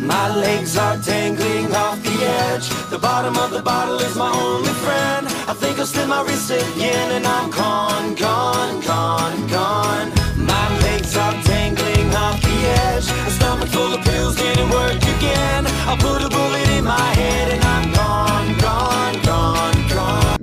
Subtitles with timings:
[0.00, 2.68] My legs are tangling off the edge.
[2.88, 5.26] The bottom of the bottle is my only friend.
[5.46, 10.08] I think I'll slip my wrist again and I'm gone, gone, gone, gone.
[10.36, 13.06] My legs are tangling off the edge.
[13.28, 15.66] A stomach full of pills didn't work again.
[15.86, 19.79] I'll put a bullet in my head and I'm gone, gone, gone.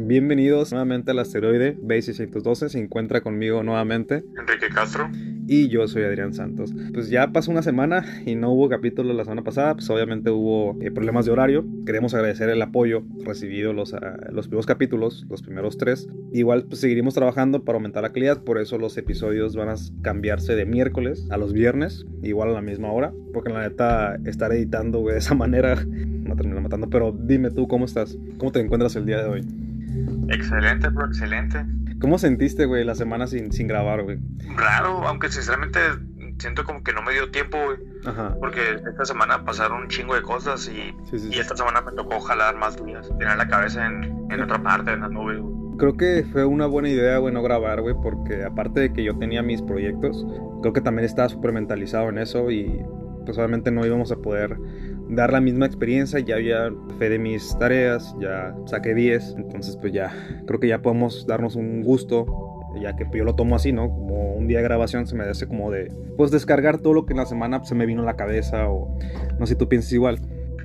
[0.08, 2.70] Bienvenidos nuevamente al asteroide Base 612.
[2.70, 5.10] Se encuentra conmigo nuevamente Enrique Castro.
[5.50, 6.74] y yo soy Adrián Santos.
[6.94, 9.74] Pues ya pasó una semana y no hubo capítulo la semana pasada.
[9.74, 11.66] Pues obviamente hubo eh, problemas de horario.
[11.86, 16.08] Queremos agradecer el apoyo recibido los, ah, los primeros capítulos, los primeros tres.
[16.32, 18.42] Igual pues seguiremos trabajando para aumentar la calidad.
[18.42, 22.62] Por eso los episodios van a cambiarse de miércoles a los viernes, igual a la
[22.62, 23.12] misma hora.
[23.34, 26.90] Porque la neta, estar editando güey, de esa manera me termina matando.
[26.90, 28.18] Pero dime tú, ¿cómo estás?
[28.38, 29.68] ¿Cómo te encuentras el día de hoy?
[30.30, 31.66] Excelente, bro, excelente.
[32.00, 34.20] ¿Cómo sentiste, güey, la semana sin, sin grabar, güey?
[34.56, 35.80] Raro, aunque sinceramente
[36.40, 37.78] siento como que no me dio tiempo, güey.
[38.06, 38.36] Ajá.
[38.40, 41.40] Porque esta semana pasaron un chingo de cosas y, Sí, sí, y sí.
[41.40, 43.10] esta semana me tocó jalar más días.
[43.18, 45.58] Tener la cabeza en, en otra parte, en la nube, güey.
[45.80, 49.16] Creo que fue una buena idea, güey, no grabar, güey, porque aparte de que yo
[49.18, 50.26] tenía mis proyectos,
[50.62, 52.82] creo que también estaba súper mentalizado en eso y
[53.26, 54.58] pues obviamente no íbamos a poder
[55.10, 59.94] dar la misma experiencia, ya había fe de mis tareas, ya saqué 10, entonces pues
[59.94, 60.14] ya,
[60.46, 62.26] creo que ya podemos darnos un gusto,
[62.82, 63.90] ya que yo lo tomo así, ¿no?
[63.90, 67.14] Como un día de grabación se me hace como de, pues descargar todo lo que
[67.14, 68.98] en la semana se me vino a la cabeza o
[69.40, 70.20] no sé si tú piensas igual.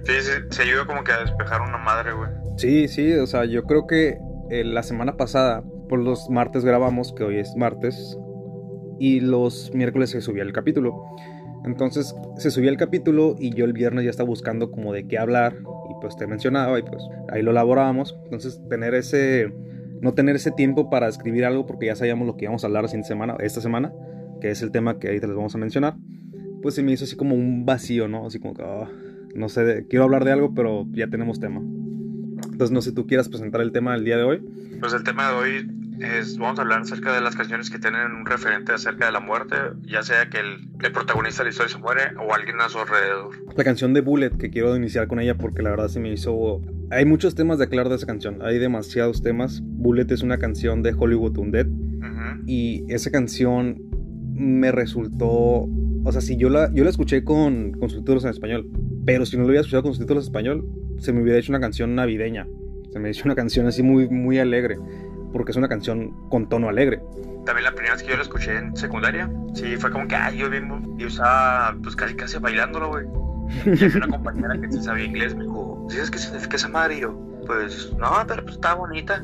[0.04, 2.28] Sí, sí, se ayuda como que a despejar una madre, güey.
[2.56, 4.18] Sí, sí, o sea, yo creo que
[4.50, 8.18] eh, la semana pasada, por los martes grabamos, que hoy es martes,
[8.98, 11.04] y los miércoles se subía el capítulo.
[11.64, 15.18] Entonces se subía el capítulo y yo el viernes ya estaba buscando como de qué
[15.18, 15.56] hablar
[15.90, 18.16] y pues te mencionaba y pues ahí lo elaborábamos.
[18.24, 19.52] Entonces tener ese,
[20.00, 22.82] no tener ese tiempo para escribir algo porque ya sabíamos lo que íbamos a hablar
[22.82, 23.92] la siguiente semana, esta semana,
[24.40, 25.96] que es el tema que ahí te les vamos a mencionar,
[26.62, 28.26] pues se me hizo así como un vacío, ¿no?
[28.26, 28.88] Así como que, ah,
[29.34, 31.60] no sé, quiero hablar de algo pero ya tenemos tema.
[31.60, 34.42] Entonces no sé si tú quieras presentar el tema del día de hoy.
[34.80, 38.12] Pues el tema de hoy es, vamos a hablar acerca de las canciones que tienen
[38.12, 41.72] un referente acerca de la muerte, ya sea que el, el protagonista de la historia
[41.72, 43.30] se muere o alguien a su alrededor.
[43.56, 46.60] La canción de Bullet, que quiero iniciar con ella porque la verdad se me hizo...
[46.90, 49.60] Hay muchos temas de aclarar de esa canción, hay demasiados temas.
[49.62, 52.42] Bullet es una canción de Hollywood Undead Ujú.
[52.46, 53.80] y esa canción
[54.34, 55.68] me resultó...
[56.04, 58.68] O sea, si yo la, yo la escuché con, con subtítulos en español,
[59.06, 61.60] pero si no lo hubiera escuchado con subtítulos en español, se me hubiera hecho una
[61.60, 62.46] canción navideña.
[62.92, 64.76] Se me hizo una canción así muy, muy alegre,
[65.32, 67.02] porque es una canción con tono alegre.
[67.44, 70.38] También la primera vez que yo lo escuché en secundaria, sí, fue como que, ay,
[70.38, 73.06] yo bien, yo estaba pues casi casi bailándolo, güey.
[73.66, 76.68] Y había una compañera que sí sabía inglés, me dijo, ¿sí sabes qué significa esa
[76.68, 76.96] madre?
[76.96, 79.22] Y yo, pues, no, pero pues está bonita.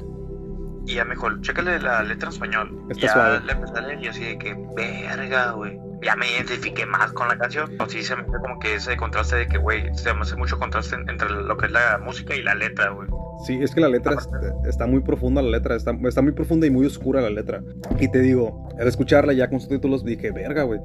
[0.86, 2.86] Y ya me dijo, chécale la letra en español.
[2.88, 3.40] Está ya suave.
[3.44, 5.78] le empecé a leer y así de que, verga, güey.
[6.02, 7.70] Ya me identifiqué más con la canción.
[7.78, 10.36] O sí, se me hace como que ese contraste de que, güey, se me hace
[10.36, 13.08] mucho contraste entre lo que es la música y la letra, güey.
[13.44, 16.66] Sí, es que la letra está, está muy profunda, la letra está, está muy profunda
[16.66, 17.62] y muy oscura la letra.
[18.00, 20.80] Y te digo, al escucharla ya con subtítulos dije, verga, güey.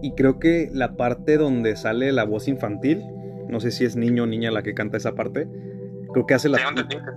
[0.00, 3.02] Y creo que la parte donde sale la voz infantil,
[3.48, 5.48] no sé si es niño o niña la que canta esa parte,
[6.12, 6.58] creo que hace la...
[6.58, 6.64] Es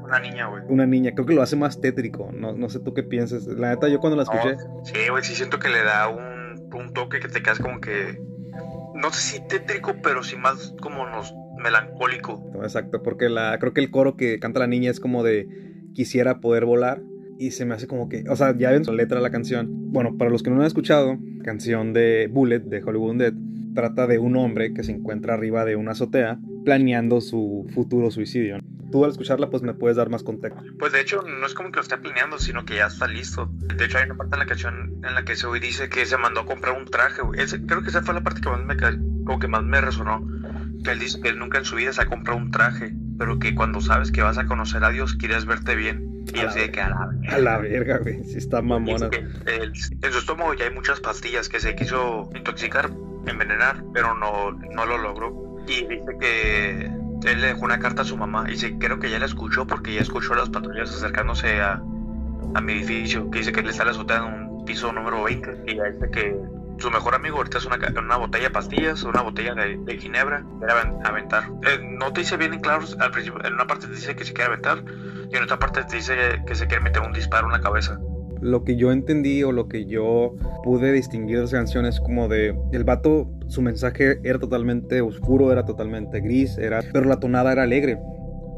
[0.04, 0.64] una niña, güey.
[0.68, 3.46] Una niña, creo que lo hace más tétrico, no, no sé tú qué piensas.
[3.46, 4.56] La neta, yo cuando la escuché...
[4.56, 6.42] No, sí, güey, sí siento que le da un,
[6.74, 8.20] un toque que te quedas como que.
[8.96, 12.50] No sé si tétrico, pero sí más como nos melancólico.
[12.54, 15.48] No, Exacto, porque la, creo que el coro que canta la niña es como de
[15.94, 17.02] quisiera poder volar
[17.38, 19.68] y se me hace como que, o sea, ya ven su letra la canción.
[19.92, 23.34] Bueno, para los que no la han escuchado, canción de Bullet de Hollywood Undead
[23.74, 28.60] trata de un hombre que se encuentra arriba de una azotea planeando su futuro suicidio.
[28.92, 30.62] Tú al escucharla pues me puedes dar más contexto.
[30.78, 33.50] Pues de hecho, no es como que lo esté planeando, sino que ya está listo.
[33.78, 36.06] De hecho, hay una parte en la canción en la que ese güey dice que
[36.06, 37.22] se mandó a comprar un traje.
[37.38, 38.76] Ese- creo que esa fue la parte que más me,
[39.24, 40.28] como que más me resonó.
[40.84, 43.40] Que él dice que él nunca en su vida se ha comprado un traje, pero
[43.40, 46.10] que cuando sabes que vas a conocer a Dios, quieres verte bien.
[46.34, 49.10] Y A así de que a la A la verga, güey, si está mamona.
[49.10, 52.90] Dice que el- en su estómago ya hay muchas pastillas que se quiso intoxicar,
[53.28, 55.58] envenenar, pero no, no lo logró.
[55.68, 56.86] Y dice que
[57.26, 58.46] él le dejó una carta a su mamá.
[58.48, 61.82] Y dice, creo que ya la escuchó porque ya escuchó las patrullas acercándose a,
[62.56, 63.30] a mi edificio.
[63.30, 65.64] Que dice que él está en la azotea en un piso número 20.
[65.68, 66.36] Y ya dice que
[66.82, 70.44] su mejor amigo ahorita es una, una botella de pastillas, una botella de, de ginebra.
[70.60, 71.44] Quiere aven- aventar.
[71.64, 73.44] Eh, no te dice bien en claro al principio.
[73.46, 74.84] En una parte te dice que se quiere aventar.
[75.32, 76.14] Y en otra parte te dice
[76.46, 78.00] que se quiere meter un disparo en la cabeza.
[78.42, 80.34] lo que yo entendí o lo que yo
[80.64, 85.64] pude distinguir de las canciones como de el vato su mensaje era totalmente oscuro era
[85.64, 88.00] totalmente gris era pero la tonada era alegre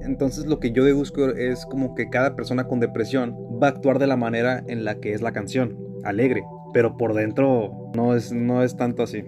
[0.01, 3.99] entonces lo que yo deduzco es como que cada persona con depresión va a actuar
[3.99, 6.43] de la manera en la que es la canción alegre
[6.73, 9.23] pero por dentro no es no es tanto así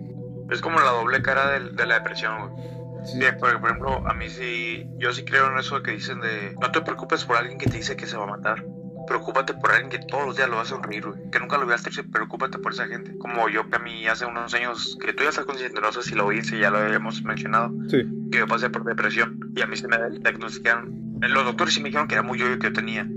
[0.51, 2.65] Es como la doble cara del- de, la depresión, güey.
[3.05, 6.55] Sí, porque por ejemplo, a mí sí, yo sí creo en eso que dicen de
[6.59, 8.63] no te preocupes por alguien que te dice que se va a matar.
[9.07, 11.29] Preocúpate por alguien que todos los días lo va a sonreír, güey.
[11.31, 13.15] Que nunca lo veas triste, preocúpate por esa gente.
[13.19, 16.01] Como yo que a mí hace unos años, que tú ya estás consciente, no sé
[16.01, 18.01] si lo hice, ya lo habíamos mencionado, Sí.
[18.31, 21.19] que yo pasé por depresión y a mí se me diagnosticaron.
[21.21, 23.07] Los doctores sí me dijeron que era muy yo que yo tenía.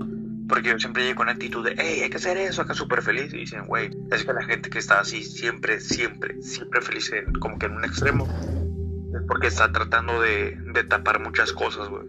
[0.49, 3.01] Porque yo siempre llego con la actitud de, hey, hay que hacer eso, acá súper
[3.03, 3.31] feliz.
[3.33, 7.31] Y dicen, güey, es que la gente que está así, siempre, siempre, siempre feliz, en-
[7.33, 8.27] como que en un extremo,
[9.15, 12.03] es porque está tratando de, de tapar muchas cosas, güey.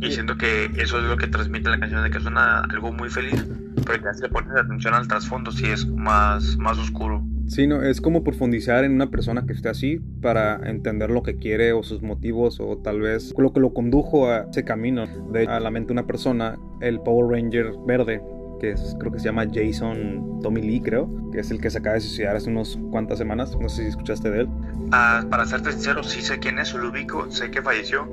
[0.00, 3.08] Y siento que eso es lo que transmite la canción, de que suena algo muy
[3.08, 3.44] feliz,
[3.86, 7.22] pero ya si le pones atención al trasfondo, sí es más, más oscuro.
[7.52, 11.36] Sí, no, es como profundizar en una persona que esté así para entender lo que
[11.36, 15.06] quiere o sus motivos o tal vez lo que lo condujo a ese camino.
[15.30, 18.22] De a la mente de una persona, el Power Ranger verde,
[18.58, 21.76] que es, creo que se llama Jason Tommy Lee, creo, que es el que se
[21.76, 23.54] acaba de suicidar hace unos cuantas semanas.
[23.60, 24.48] No sé si escuchaste de él.
[24.90, 28.10] Ah, para serte sincero, sí sé quién es, lo ubico, sé que falleció,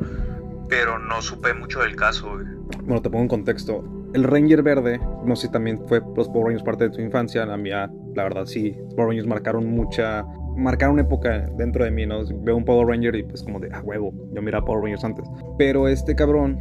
[0.67, 2.45] pero no supe mucho del caso, güey.
[2.83, 3.85] Bueno, te pongo en contexto.
[4.13, 7.45] El Ranger verde, no sé si también fue los Power Rangers parte de tu infancia.
[7.45, 7.89] La mía,
[8.19, 8.75] la verdad, sí.
[8.95, 10.25] Power Rangers marcaron mucha.
[10.55, 12.19] Marcaron época dentro de mí, ¿no?
[12.41, 15.25] Veo un Power Ranger y pues como de, ah, huevo, yo miraba Power Rangers antes.
[15.57, 16.59] Pero este cabrón,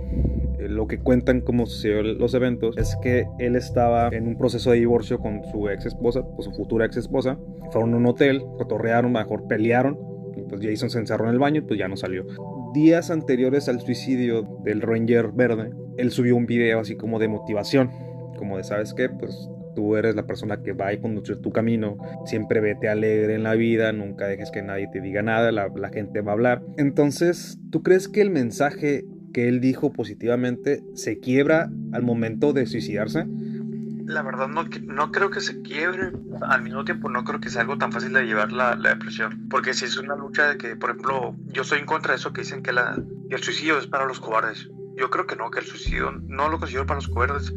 [0.60, 4.70] eh, lo que cuentan como sucedieron los eventos, es que él estaba en un proceso
[4.70, 7.38] de divorcio con su ex esposa, pues su futura ex esposa.
[7.72, 9.98] Fueron a un hotel, cotorrearon, mejor pelearon.
[10.36, 12.24] Y pues Jason se encerró en el baño y pues ya no salió
[12.72, 17.90] días anteriores al suicidio del Ranger Verde, él subió un video así como de motivación,
[18.36, 19.08] como de, ¿sabes qué?
[19.08, 23.42] Pues tú eres la persona que va a conducir tu camino, siempre vete alegre en
[23.42, 26.62] la vida, nunca dejes que nadie te diga nada, la, gente va a hablar.
[26.76, 32.66] Entonces, ¿tú crees que el mensaje que él dijo positivamente se quiebra al momento de
[32.66, 33.26] suicidarse?
[34.06, 36.12] La verdad no, no creo que se quiebre,
[36.42, 39.48] al mismo tiempo no creo que sea algo tan fácil de llevar la, la depresión,
[39.50, 42.32] porque si es una lucha de que, por ejemplo, yo estoy en contra de eso
[42.32, 44.68] que dicen que, que el suicidio es para los cobardes.
[44.96, 47.52] Yo creo que no, que el suicidio no lo considero para los cobardes,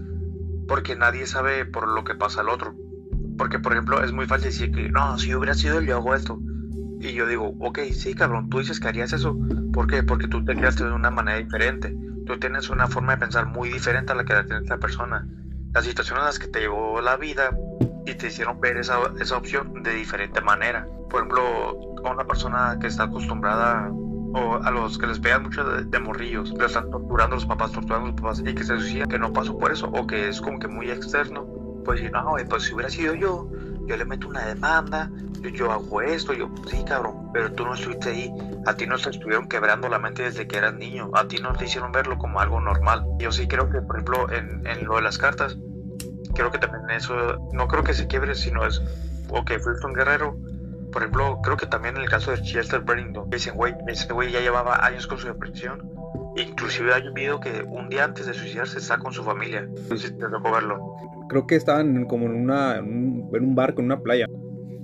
[0.71, 2.73] porque nadie sabe por lo que pasa al otro.
[3.38, 6.15] Porque, por ejemplo, es muy fácil decir que, no, si yo hubiera sido yo hago
[6.15, 6.39] esto.
[7.01, 9.38] Y yo digo, ok, sí, cabrón, tú dices que harías eso.
[9.73, 10.01] ¿Por qué?
[10.01, 11.94] Porque tú te creaste de una manera diferente.
[12.25, 15.27] Tú tienes una forma de pensar muy diferente a la que la tiene esta persona.
[15.73, 17.50] Las situaciones en las que te llevó la vida
[18.06, 20.88] y te hicieron ver esa, esa opción de diferente manera.
[21.09, 21.41] Por ejemplo,
[22.06, 23.91] a una persona que está acostumbrada
[24.33, 27.72] o a los que les pegan mucho de, de morrillos, que están torturando los papás,
[27.72, 30.42] torturando los papás y que se suicida, que no pasó por eso o que es
[30.42, 31.45] como que muy externo,
[31.83, 33.50] pues no, güey, pues si hubiera sido yo,
[33.88, 35.10] yo le meto una demanda,
[35.42, 38.31] yo, yo hago esto, yo, sí, cabrón, pero tú no estuviste ahí,
[38.66, 41.54] a ti no te estuvieron quebrando la mente desde que eras niño, a ti no
[41.54, 43.06] te hicieron verlo como algo normal.
[43.19, 45.57] Yo sí creo que, por ejemplo, en, en lo de las cartas,
[46.36, 47.16] creo que también eso,
[47.51, 48.81] no creo que se quiebre, sino es,
[49.30, 50.38] ok, fuiste un guerrero,
[50.92, 54.32] por ejemplo, creo que también en el caso de Chester Bennington, dicen, güey, ese güey
[54.32, 55.92] ya llevaba años con su depresión.
[56.36, 59.68] Inclusive hay un video que un día antes de suicidarse está con su familia.
[59.90, 60.96] No sé si te tocó verlo.
[61.30, 64.28] Creo que estaban como en, una, en, un, en un barco, en una playa,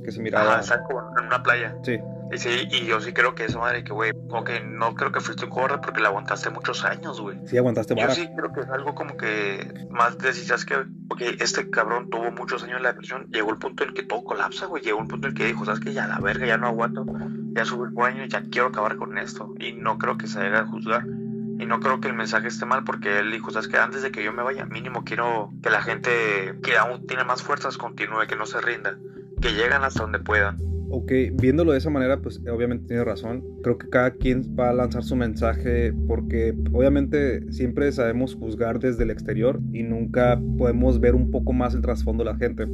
[0.04, 0.54] que se miraba.
[0.54, 1.76] Ajá, están como en una playa.
[1.84, 2.00] Sí.
[2.32, 5.12] Y sí, y yo sí creo que esa madre que, güey, como que no creo
[5.12, 7.38] que fuiste un cobarde porque la aguantaste muchos años, güey.
[7.46, 10.76] Sí, aguantaste Yo sí creo que es algo como que más decías que,
[11.08, 14.24] porque este cabrón tuvo muchos años en la depresión, llegó el punto en que todo
[14.24, 16.68] colapsa, güey, llegó el punto en que dijo, sabes que ya la verga, ya no
[16.68, 17.06] aguanto,
[17.54, 20.60] ya subí el años, ya quiero acabar con esto, y no creo que se haga
[20.60, 23.78] a juzgar, y no creo que el mensaje esté mal, porque él dijo, sabes que
[23.78, 27.42] antes de que yo me vaya, mínimo quiero que la gente que aún tiene más
[27.42, 28.98] fuerzas continúe, que no se rinda,
[29.42, 30.77] que llegan hasta donde puedan.
[30.90, 33.44] Ok, viéndolo de esa manera, pues obviamente tiene razón.
[33.62, 39.04] Creo que cada quien va a lanzar su mensaje porque obviamente siempre sabemos juzgar desde
[39.04, 42.68] el exterior y nunca podemos ver un poco más el trasfondo de la gente.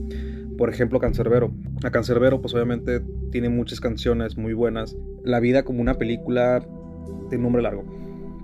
[0.58, 1.52] Por ejemplo, Cancerbero.
[1.84, 3.02] A Cancerbero, pues obviamente
[3.32, 4.96] tiene muchas canciones muy buenas.
[5.24, 6.64] La vida como una película
[7.32, 7.84] de nombre largo.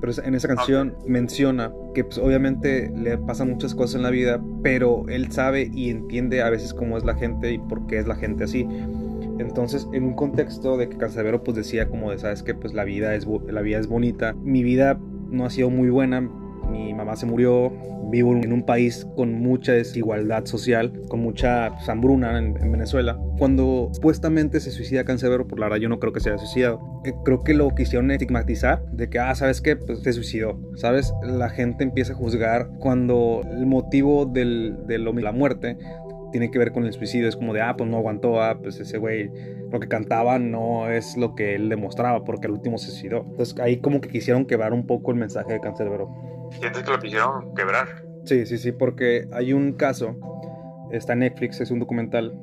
[0.01, 4.41] Pero en esa canción menciona que pues, obviamente le pasan muchas cosas en la vida,
[4.63, 8.07] pero él sabe y entiende a veces cómo es la gente y por qué es
[8.07, 8.65] la gente así.
[9.39, 12.83] Entonces, en un contexto de que Cancerbero pues decía como de, sabes que pues la
[12.83, 14.99] vida es la vida es bonita, mi vida
[15.31, 16.21] no ha sido muy buena,
[16.69, 17.71] mi mamá se murió,
[18.09, 23.17] vivo en un país con mucha desigualdad social, con mucha pues, hambruna en, en, Venezuela.
[23.37, 26.81] Cuando supuestamente se suicida Cancerbero, por la verdad yo no creo que se haya suicidado.
[27.05, 29.75] Eh, creo que lo quisieron estigmatizar de que, ah, ¿sabes qué?
[29.75, 30.59] Pues se suicidó.
[30.75, 31.13] ¿Sabes?
[31.23, 34.45] La gente empieza a juzgar cuando el motivo de
[34.97, 35.77] la muerte
[36.31, 37.27] tiene que ver con el suicidio.
[37.27, 39.29] Es como de, ah, pues no aguantó, ah, pues ese güey
[39.71, 43.25] lo que cantaba no es lo que él demostraba porque el último se suicidó.
[43.29, 46.09] Entonces ahí como que quisieron quebrar un poco el mensaje de Cancerbero.
[46.59, 47.87] ¿Sientes que lo quisieron quebrar?
[48.25, 50.15] Sí, sí, sí, porque hay un caso,
[50.91, 52.37] está en Netflix, es un documental,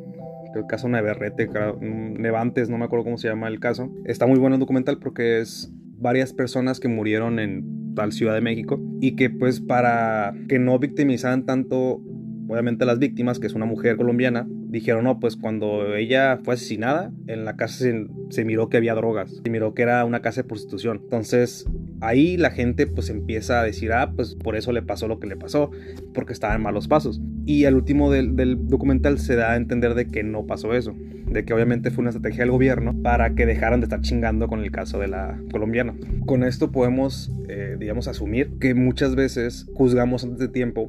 [0.55, 1.49] el caso Neverrete,
[1.81, 3.90] Nevantes, no me acuerdo cómo se llama el caso.
[4.05, 8.40] Está muy bueno el documental porque es varias personas que murieron en tal Ciudad de
[8.40, 12.00] México y que pues para que no victimizaran tanto
[12.49, 17.11] obviamente las víctimas, que es una mujer colombiana, dijeron, no, pues cuando ella fue asesinada,
[17.26, 17.87] en la casa
[18.30, 21.00] se, miró que había drogas, se miró que era una casa de prostitución.
[21.04, 21.66] Entonces
[22.00, 25.26] ahí la gente pues empieza a decir, ah, pues por eso le pasó lo que
[25.26, 25.71] le pasó,
[26.12, 27.21] porque estaba en malos pasos.
[27.47, 30.95] Y al último del, del documental se da a entender de que no pasó eso,
[31.26, 34.61] de que obviamente fue una estrategia del gobierno para que dejaran de estar chingando con
[34.61, 35.95] el caso de la colombiana.
[36.26, 40.87] Con esto podemos, eh, digamos, asumir que muchas veces juzgamos antes de tiempo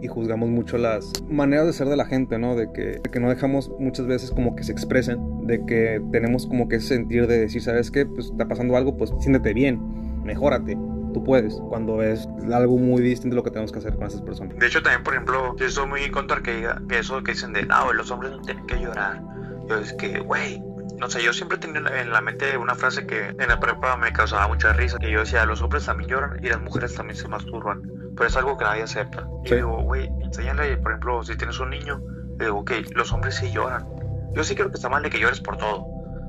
[0.00, 2.56] y juzgamos mucho las maneras de ser de la gente, ¿no?
[2.56, 6.68] De que, que no dejamos muchas veces como que se expresen, de que tenemos como
[6.68, 8.06] que sentir de decir, ¿sabes qué?
[8.06, 9.80] Pues está pasando algo, pues siéntete bien,
[10.24, 10.76] mejórate,
[11.12, 14.58] tú puedes cuando es algo muy distinto lo que tenemos que hacer con esas personas.
[14.58, 17.52] De hecho, también, por ejemplo, yo estoy muy en contra que que eso que dicen
[17.52, 19.22] de, no, los hombres no tienen que llorar.
[19.68, 20.62] Yo es que, güey,
[20.98, 24.12] no sé, yo siempre tenía en la mente una frase que en la prepa me
[24.12, 27.28] causaba mucha risa, que yo decía, los hombres también lloran y las mujeres también se
[27.28, 27.82] masturban,
[28.16, 29.26] pero es algo que nadie acepta.
[29.44, 32.00] Y digo, güey, enséñale, por ejemplo, si tienes un niño,
[32.46, 33.86] digo, ok, los hombres sí lloran.
[34.34, 35.86] Yo sí creo que está mal de que llores por todo,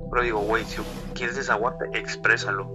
[0.10, 0.82] pero digo, güey, si
[1.14, 2.68] quieres desaguarte, exprésalo.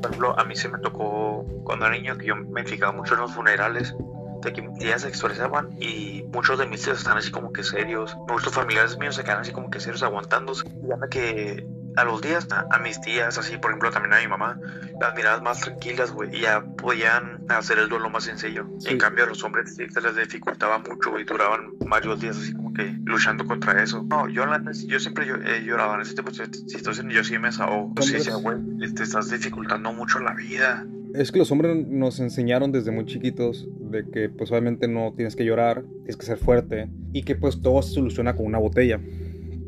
[0.00, 3.14] Por ejemplo, a mí se me tocó cuando era niño que yo me fijaba mucho
[3.14, 3.94] en los funerales
[4.42, 8.16] de que tías se expresaban y muchos de mis tíos están así como que serios.
[8.28, 10.68] Muchos familiares míos se quedan así como que serios aguantándose.
[10.82, 11.64] Y ya que
[11.96, 14.58] a los días, a, mis tías, así por ejemplo también a mi mamá,
[15.00, 18.66] las miradas más tranquilas, güey, y ya podían hacer el duelo más sencillo.
[18.86, 22.72] En cambio a los hombres se les dificultaba mucho, y duraban varios días así como
[22.72, 24.02] que luchando contra eso.
[24.02, 24.44] No, yo,
[24.86, 27.92] yo siempre yo, he llorado en ese tipo de situaciones, yo sí me desahogo.
[28.00, 28.56] Sí, güey,
[28.94, 30.86] te estás dificultando mucho la vida.
[31.14, 35.36] Es que los hombres nos enseñaron desde muy chiquitos de que pues obviamente no tienes
[35.36, 38.98] que llorar, tienes que ser fuerte y que pues todo se soluciona con una botella.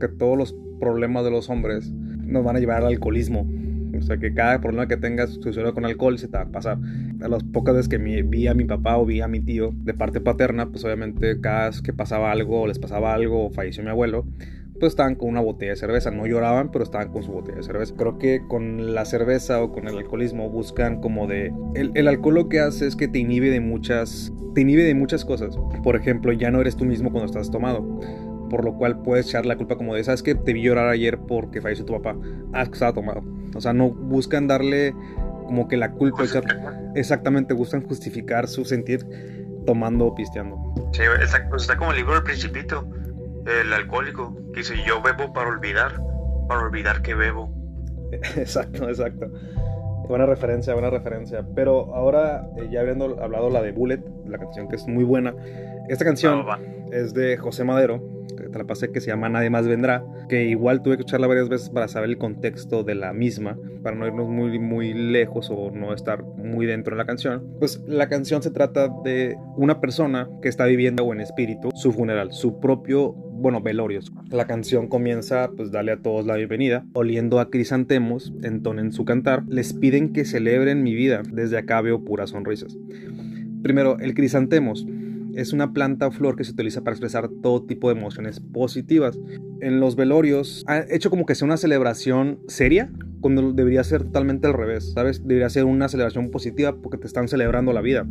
[0.01, 1.93] Que todos los problemas de los hombres
[2.27, 3.47] nos van a llevar al alcoholismo.
[3.99, 6.79] O sea, que cada problema que tengas soluciona con alcohol se te va a pasar.
[7.23, 9.95] A las pocas veces que vi a mi papá o vi a mi tío de
[9.95, 13.91] parte paterna, pues obviamente cada vez que pasaba algo les pasaba algo o falleció mi
[13.91, 14.27] abuelo,
[14.81, 16.11] pues estaban con una botella de cerveza.
[16.11, 17.95] No lloraban, pero estaban con su botella de cerveza.
[17.97, 21.53] Creo que con la cerveza o con el alcoholismo buscan como de...
[21.75, 24.33] El, el alcohol lo que hace es que te inhibe de muchas...
[24.55, 25.57] Te inhibe de muchas cosas.
[25.83, 28.01] Por ejemplo, ya no eres tú mismo cuando estás tomado
[28.51, 31.19] por lo cual puedes echar la culpa como de, ¿sabes que Te vi llorar ayer
[31.19, 32.17] porque falleció tu papá.
[32.53, 33.23] Ah, que estaba tomado.
[33.55, 34.95] O sea, no buscan darle
[35.47, 36.25] como que la culpa.
[36.95, 39.07] exactamente, buscan justificar su sentir
[39.67, 40.57] tomando o pisteando.
[40.93, 41.57] Sí, exacto.
[41.57, 42.89] Está como el libro del principito,
[43.47, 46.01] el alcohólico, que dice, yo bebo para olvidar,
[46.49, 47.53] para olvidar que bebo.
[48.37, 49.31] exacto, exacto.
[50.09, 51.45] Buena referencia, buena referencia.
[51.55, 55.35] Pero ahora, eh, ya habiendo hablado la de Bullet, la canción que es muy buena,
[55.89, 56.45] esta canción
[56.93, 58.03] es de José Madero,
[58.37, 61.49] te la pasé que se llama Nadie más vendrá, que igual tuve que escucharla varias
[61.49, 65.71] veces para saber el contexto de la misma, para no irnos muy, muy lejos o
[65.71, 67.47] no estar muy dentro de la canción.
[67.59, 72.33] Pues la canción se trata de una persona que está viviendo en espíritu su funeral,
[72.33, 74.01] su propio, bueno, velorio.
[74.31, 79.45] La canción comienza, pues dale a todos la bienvenida, oliendo a crisantemos, entonen su cantar,
[79.49, 82.77] les piden que celebren mi vida, desde acá veo puras sonrisas.
[83.63, 84.87] Primero, el crisantemos
[85.35, 89.19] es una planta o flor que se utiliza para expresar todo tipo de emociones positivas.
[89.61, 94.47] En los velorios ha hecho como que sea una celebración seria, cuando debería ser totalmente
[94.47, 95.27] al revés, ¿sabes?
[95.27, 98.07] Debería ser una celebración positiva porque te están celebrando la vida.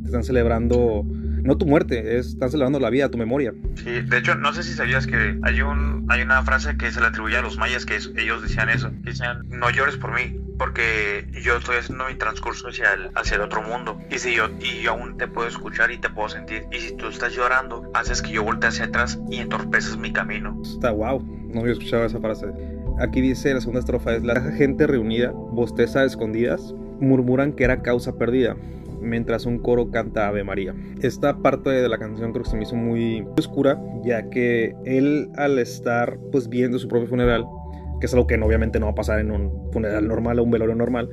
[0.00, 1.06] Te están celebrando
[1.44, 3.52] no tu muerte, es, están celebrando la vida, tu memoria.
[3.76, 7.00] Sí, de hecho, no sé si sabías que hay un hay una frase que se
[7.00, 10.40] le atribuye a los mayas que ellos decían eso, que decían, no llores por mí,
[10.58, 14.00] porque yo estoy haciendo mi transcurso hacia el, hacia el otro mundo.
[14.10, 16.64] Y si yo, y yo aún te puedo escuchar y te puedo sentir.
[16.72, 20.58] Y si tú estás llorando, haces que yo voltee hacia atrás y entorpeces mi camino.
[20.62, 21.22] Está wow,
[21.52, 22.46] no había escuchado esa frase.
[23.00, 28.16] Aquí dice la segunda estrofa es la gente reunida, bosteza escondidas, murmuran que era causa
[28.16, 28.56] perdida
[29.00, 30.74] mientras un coro canta Ave María.
[31.02, 35.30] Esta parte de la canción creo que se me hizo muy oscura, ya que él
[35.36, 37.44] al estar pues viendo su propio funeral,
[38.00, 40.50] que es algo que obviamente no va a pasar en un funeral normal o un
[40.50, 41.10] velorio normal,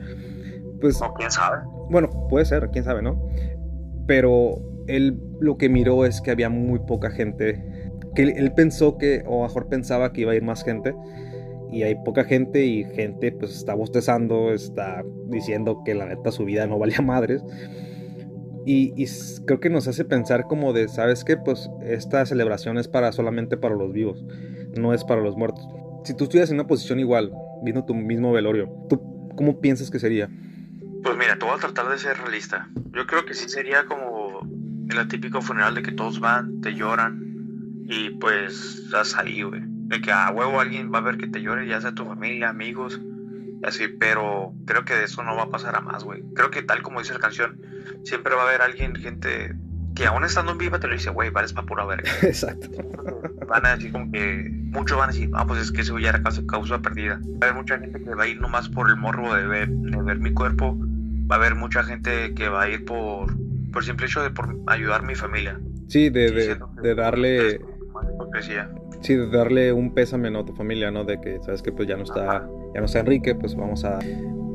[0.79, 0.99] pues...
[0.99, 1.59] No, quién sabe.
[1.89, 3.29] Bueno, puede ser, quién sabe, ¿no?
[4.07, 4.55] Pero
[4.87, 7.63] él lo que miró es que había muy poca gente,
[8.15, 10.93] que él, pensó que, o mejor pensaba que iba a ir más gente,
[11.71, 16.45] y hay poca gente y gente pues está bostezando, está diciendo que la neta su
[16.45, 17.43] vida no valía madres.
[18.63, 18.93] Y,
[19.47, 21.35] creo que nos hace pensar como de, ¿sabes qué?
[21.35, 24.23] Pues esta celebración es para solamente para los vivos,
[24.77, 25.67] no es para los muertos.
[26.03, 27.31] Si tú estuvieras en una posición igual,
[27.63, 29.01] viendo tu mismo velorio, ¿tú
[29.35, 30.29] cómo piensas que sería?
[31.03, 32.69] Pues mira, tú vas a tratar de ser realista.
[32.91, 37.83] Yo creo que sí sería como el típico funeral de que todos van, te lloran
[37.85, 41.41] y pues estás ahí, güey de que a huevo alguien va a ver que te
[41.41, 42.99] llore, ya sea tu familia, amigos,
[43.61, 46.23] así, pero creo que de eso no va a pasar a más, güey.
[46.33, 47.59] Creo que tal como dice la canción,
[48.03, 49.53] siempre va a haber alguien, gente
[49.93, 52.09] que aún estando en viva te lo dice, güey, vales para pura verga.
[52.21, 52.69] Exacto.
[53.47, 56.05] Van a decir como que, muchos van a decir, ah, pues es que ese güey
[56.05, 57.19] era causa, causa perdida.
[57.41, 59.67] Va a haber mucha gente que va a ir nomás por el morbo de ver,
[59.67, 60.77] de ver mi cuerpo.
[61.29, 63.35] Va a haber mucha gente que va a ir por,
[63.73, 65.59] por simple hecho de por ayudar a mi familia.
[65.89, 67.59] Sí, de, Sí, de, de darle...
[68.13, 68.69] hipocresía.
[69.01, 70.39] Sí, darle un pésame ¿no?
[70.39, 71.03] a tu familia, ¿no?
[71.03, 73.99] De que, sabes que pues ya no está, ya no está Enrique, pues vamos a...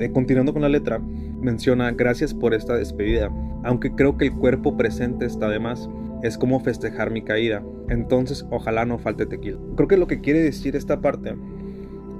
[0.01, 3.31] eh, continuando con la letra, menciona, gracias por esta despedida.
[3.65, 5.91] Aunque creo que el cuerpo presente está de más,
[6.23, 7.63] es como festejar mi caída.
[7.89, 9.59] Entonces, ojalá no falte tequila.
[9.77, 11.35] Creo que lo que quiere decir esta parte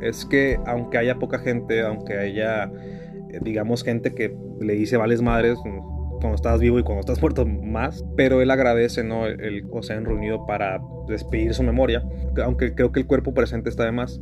[0.03, 2.65] es que aunque haya poca gente, aunque haya,
[3.31, 5.59] eh, digamos, gente que le dice vales madres
[6.21, 9.27] cuando estás vivo y cuando estás muerto más, pero él agradece, ¿no?
[9.27, 12.03] El, el o sea, reunido para despedir su memoria,
[12.43, 14.21] aunque creo que el cuerpo presente está de más.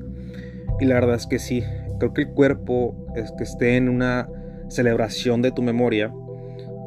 [0.81, 1.65] Y la verdad es que sí,
[1.99, 4.29] creo que el cuerpo es que esté en una
[4.69, 6.13] celebración de tu memoria,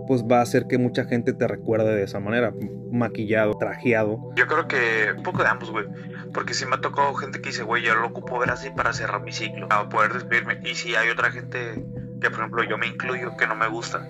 [0.08, 2.54] pues va a hacer que mucha gente te recuerde de esa manera,
[2.92, 4.32] maquillado, trajeado.
[4.36, 5.86] Yo creo que un poco de ambos, güey.
[6.34, 8.94] Porque si me ha tocado gente que dice, güey, yo lo ocupo ver así para
[8.94, 10.60] cerrar mi ciclo, para poder despedirme.
[10.64, 11.84] Y si hay otra gente
[12.22, 14.08] que, por ejemplo, yo me incluyo, que no me gusta,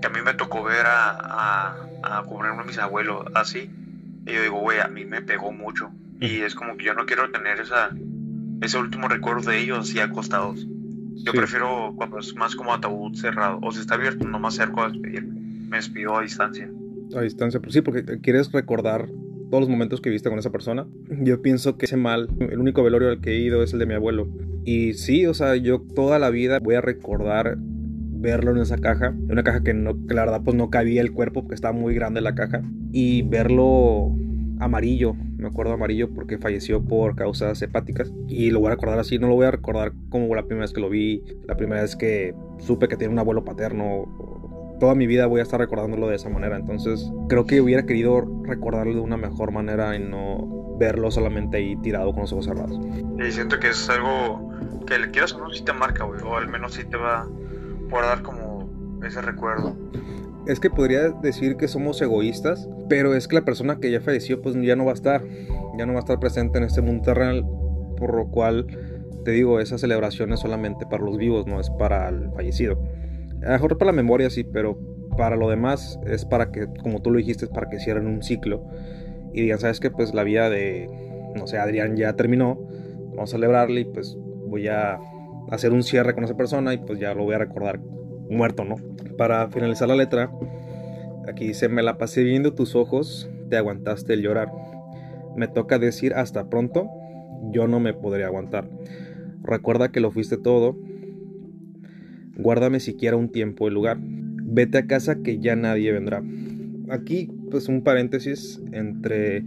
[0.00, 3.70] que a mí me tocó ver a, a, a a mis abuelos así.
[4.26, 5.90] Y yo digo, güey, a mí me pegó mucho.
[6.20, 7.90] Y es como que yo no quiero tener esa,
[8.60, 10.66] ese último recuerdo de ellos así acostados.
[11.24, 11.38] Yo Sí.
[11.38, 13.58] prefiero cuando es más como ataúd cerrado.
[13.62, 15.40] O si está abierto, no me acerco a despedirme.
[15.68, 16.70] Me despido a distancia.
[17.16, 17.58] a distancia.
[17.60, 19.06] Pues sí, porque quieres recordar
[19.50, 20.86] todos los momentos que viste con esa persona.
[21.22, 23.86] Yo pienso que ese mal, el único velorio al que he ido es el de
[23.86, 24.28] mi abuelo.
[24.64, 27.56] Y sí, o sea, yo toda la vida voy a recordar
[28.20, 31.00] verlo en esa caja, en una caja que, no, que la verdad pues no cabía
[31.00, 34.12] el cuerpo porque estaba muy grande la caja y verlo
[34.60, 39.18] amarillo, me acuerdo amarillo porque falleció por causas hepáticas y lo voy a recordar así,
[39.18, 41.94] no lo voy a recordar como la primera vez que lo vi, la primera vez
[41.94, 44.06] que supe que tiene un abuelo paterno
[44.78, 46.56] toda mi vida voy a estar recordándolo de esa manera.
[46.56, 51.76] Entonces, creo que hubiera querido recordarlo de una mejor manera y no verlo solamente ahí
[51.76, 52.78] tirado con los ojos cerrados.
[53.18, 54.52] Y siento que es algo
[54.86, 56.04] que le quieras o no, sí te marca.
[56.04, 57.28] O al menos sí te va
[57.88, 58.68] guardar como
[59.04, 59.76] ese recuerdo.
[60.46, 64.40] Es que podría decir que somos egoístas, pero es que la persona que ya falleció,
[64.40, 65.22] pues ya no va a estar,
[65.76, 67.44] ya no va a estar presente en este mundo terrenal,
[67.98, 68.66] por lo cual
[69.24, 72.82] te digo, esa celebración es solamente para los vivos, no es para el fallecido.
[73.42, 74.78] A lo mejor para la memoria sí, pero
[75.16, 78.22] para lo demás es para que, como tú lo dijiste, es para que cierren un
[78.22, 78.64] ciclo
[79.34, 80.88] y digan, sabes que pues la vida de,
[81.36, 82.58] no sé, Adrián ya terminó,
[83.10, 84.98] vamos a celebrarle y pues voy a
[85.50, 87.80] hacer un cierre con esa persona y pues ya lo voy a recordar
[88.30, 88.76] muerto, ¿no?
[89.16, 90.30] Para finalizar la letra,
[91.28, 94.50] aquí dice, me la pasé viendo tus ojos, te aguantaste el llorar.
[95.36, 96.88] Me toca decir hasta pronto,
[97.52, 98.68] yo no me podré aguantar.
[99.42, 100.76] Recuerda que lo fuiste todo.
[102.36, 103.98] Guárdame siquiera un tiempo el lugar.
[104.00, 106.22] Vete a casa que ya nadie vendrá.
[106.90, 109.44] Aquí, pues un paréntesis entre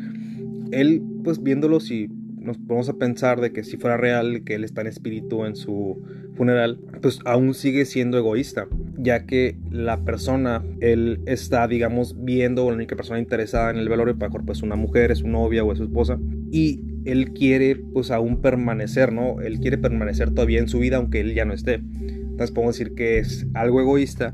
[0.71, 2.09] él, pues viéndolo si
[2.41, 5.55] nos ponemos a pensar de que si fuera real, que él está en espíritu en
[5.55, 6.01] su
[6.35, 12.75] funeral, pues aún sigue siendo egoísta, ya que la persona, él está, digamos, viendo, la
[12.75, 15.71] única persona interesada en el velorio, para mejor pues una mujer, es su novia o
[15.71, 16.19] es su esposa,
[16.51, 19.41] y él quiere pues aún permanecer, ¿no?
[19.41, 21.75] Él quiere permanecer todavía en su vida aunque él ya no esté.
[21.75, 24.33] Entonces podemos decir que es algo egoísta.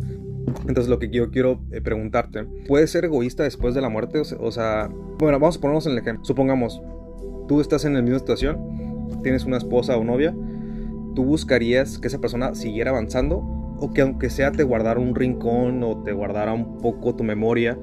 [0.62, 4.22] Entonces lo que yo quiero eh, preguntarte, ¿puedes ser egoísta después de la muerte?
[4.39, 4.89] O sea,
[5.20, 6.24] bueno, vamos a ponernos en el ejemplo.
[6.24, 6.82] Supongamos,
[7.48, 10.36] tú estás en la misma situación, tienes una esposa o novia,
[11.16, 13.38] ¿tú buscarías que esa persona siguiera avanzando?
[13.80, 17.78] O que aunque sea te guardara un rincón o te guardara un poco tu memoria,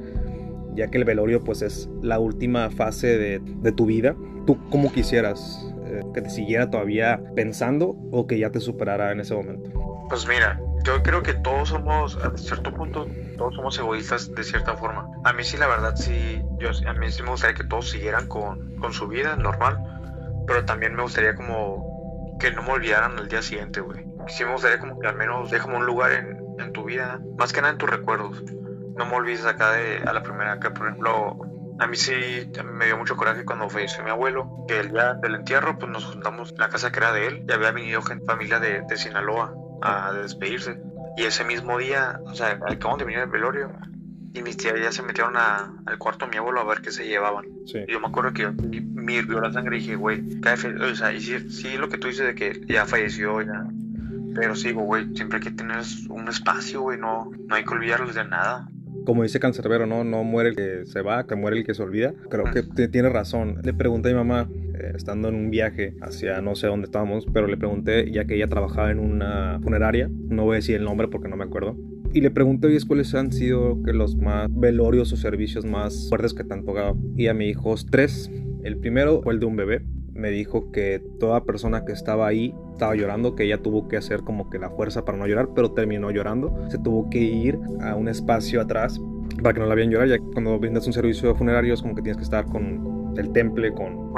[0.74, 4.16] ya que el velorio pues es la última fase de, tu vida.
[4.46, 9.20] ¿Tú cómo quisieras eh, que te siguiera todavía pensando o que ya te superara en
[9.20, 9.93] ese momento?
[10.08, 13.06] Pues mira, yo creo que todos somos, a cierto punto,
[13.38, 15.08] todos somos egoístas de cierta forma.
[15.24, 18.26] A mí sí, la verdad, sí, yo, a mí sí me gustaría que todos siguieran
[18.26, 19.78] con, con su vida normal,
[20.46, 24.04] pero también me gustaría como que no me olvidaran al día siguiente, güey.
[24.28, 27.52] Sí me gustaría como que al menos déjame un lugar en, en tu vida, más
[27.52, 28.42] que nada en tus recuerdos.
[28.96, 31.36] No me olvides acá de a la primera, que por ejemplo,
[31.78, 32.12] a mí sí
[32.72, 36.04] me dio mucho coraje cuando falleció mi abuelo, que el día del entierro, pues nos
[36.04, 38.96] juntamos en la casa que era de él, y había venido gente, familia de, de
[38.96, 40.80] Sinaloa a despedirse.
[41.16, 43.70] Y ese mismo día, o sea, acabamos de venir del velorio,
[44.32, 46.90] y mis tías ya se metieron a- al cuarto de mi abuelo a ver qué
[46.90, 47.44] se llevaban.
[47.66, 47.78] Sí.
[47.86, 50.24] Y yo me acuerdo que me hirvió la sangre y dije, güey,
[50.80, 53.64] o sea, y sí, sí lo que tú dices de que ya falleció, ya.
[54.34, 58.16] Pero sigo, güey, siempre hay que tener un espacio, güey, no, no hay que olvidarlos
[58.16, 58.66] de nada.
[59.04, 60.04] Como dice Cancerbero, ¿no?
[60.04, 62.14] No muere el que se va, que muere el que se olvida.
[62.30, 63.60] Creo que tiene razón.
[63.62, 67.26] Le pregunté a mi mamá, eh, estando en un viaje hacia no sé dónde estábamos,
[67.32, 70.84] pero le pregunté, ya que ella trabajaba en una funeraria, no voy a decir el
[70.84, 71.76] nombre porque no me acuerdo,
[72.14, 76.32] y le pregunté, oye, ¿cuáles han sido que los más velorios o servicios más fuertes
[76.32, 76.96] que te han tocado?
[77.16, 78.30] Y ella me dijo, tres.
[78.62, 79.82] El primero fue el de un bebé.
[80.14, 84.22] Me dijo que toda persona que estaba ahí estaba llorando, que ella tuvo que hacer
[84.22, 86.66] como que la fuerza para no llorar, pero terminó llorando.
[86.70, 89.00] Se tuvo que ir a un espacio atrás
[89.42, 91.94] para que no la vean llorar, ya que cuando brindas un servicio funerario es como
[91.94, 94.12] que tienes que estar con el temple, con...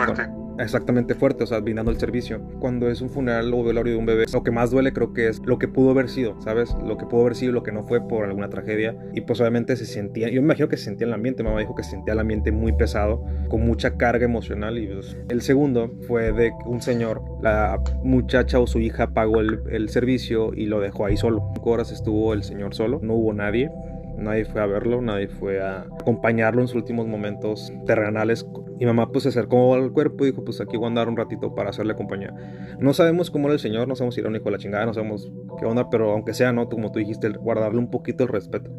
[0.58, 2.40] exactamente fuerte, o sea, brindando el servicio.
[2.58, 5.28] Cuando es un funeral o velorio de un bebé, lo que más duele creo que
[5.28, 6.74] es lo que pudo haber sido, ¿sabes?
[6.84, 8.96] Lo que pudo haber sido, lo que no fue por alguna tragedia.
[9.14, 11.74] Y pues obviamente se sentía, yo me imagino que se sentía el ambiente, mamá dijo
[11.74, 14.78] que se sentía el ambiente muy pesado, con mucha carga emocional.
[14.78, 19.60] Y pues, el segundo fue de un señor, la muchacha o su hija pagó el,
[19.70, 21.50] el servicio y lo dejó ahí solo.
[21.54, 23.70] Cinco horas estuvo el señor solo, no hubo nadie.
[24.16, 28.46] Nadie fue a verlo, nadie fue a acompañarlo en sus últimos momentos terrenales.
[28.78, 31.16] Mi mamá pues se acercó al cuerpo y dijo pues aquí voy a andar un
[31.16, 32.34] ratito para hacerle compañía.
[32.78, 34.86] No sabemos cómo era el señor, no sabemos si era un hijo de la chingada,
[34.86, 36.68] no sabemos qué onda, pero aunque sea, ¿no?
[36.68, 38.70] Como tú dijiste, guardarle un poquito el respeto.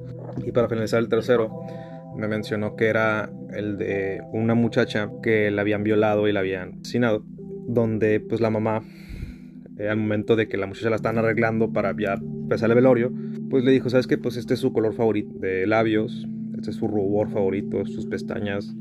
[0.45, 1.61] Y para finalizar el tercero,
[2.15, 6.79] me mencionó que era el de una muchacha que la habían violado y la habían
[6.81, 7.23] asesinado,
[7.67, 8.83] donde pues la mamá,
[9.77, 13.11] eh, al momento de que la muchacha la estaban arreglando para ya empezar el velorio,
[13.49, 14.17] pues le dijo, ¿sabes qué?
[14.17, 18.75] Pues este es su color favorito de labios, este es su rubor favorito, sus pestañas,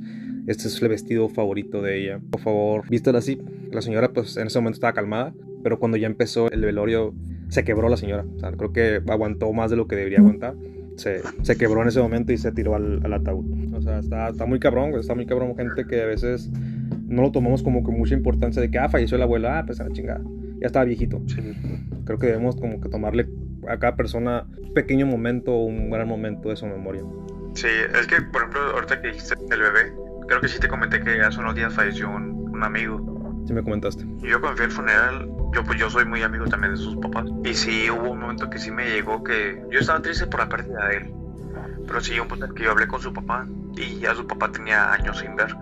[0.47, 2.21] este es el vestido favorito de ella.
[2.31, 3.39] Por favor, vístela así.
[3.73, 7.15] La señora pues en ese momento estaba calmada, pero cuando ya empezó el velorio
[7.49, 8.25] se quebró la señora.
[8.57, 10.55] Creo que aguantó más de lo que debería aguantar.
[10.97, 13.75] Se, se quebró en ese momento y se tiró al, al ataúd.
[13.75, 15.55] O sea, está, está muy cabrón, está muy cabrón.
[15.57, 16.51] Gente que a veces
[17.07, 19.81] no lo tomamos como que mucha importancia de que, ah, falleció el abuelo, ah, pues
[19.81, 20.23] a la chingada.
[20.61, 21.21] Ya estaba viejito.
[21.27, 21.55] Sí.
[22.05, 23.29] Creo que debemos como que tomarle
[23.69, 27.03] a cada persona un pequeño momento o un gran momento de su memoria.
[27.55, 29.93] Sí, es que, por ejemplo, ahorita que dijiste el bebé,
[30.29, 33.45] creo que sí te comenté que hace unos días falleció un, un amigo.
[33.47, 34.05] Sí me comentaste.
[34.23, 36.97] Y yo cuando fui al funeral, yo pues yo soy muy amigo también de sus
[36.97, 37.27] papás.
[37.45, 40.49] Y sí hubo un momento que sí me llegó que yo estaba triste por la
[40.49, 41.15] pérdida de él.
[41.87, 44.51] Pero sí un punto en que yo hablé con su papá y ya su papá
[44.51, 45.55] tenía años sin ver.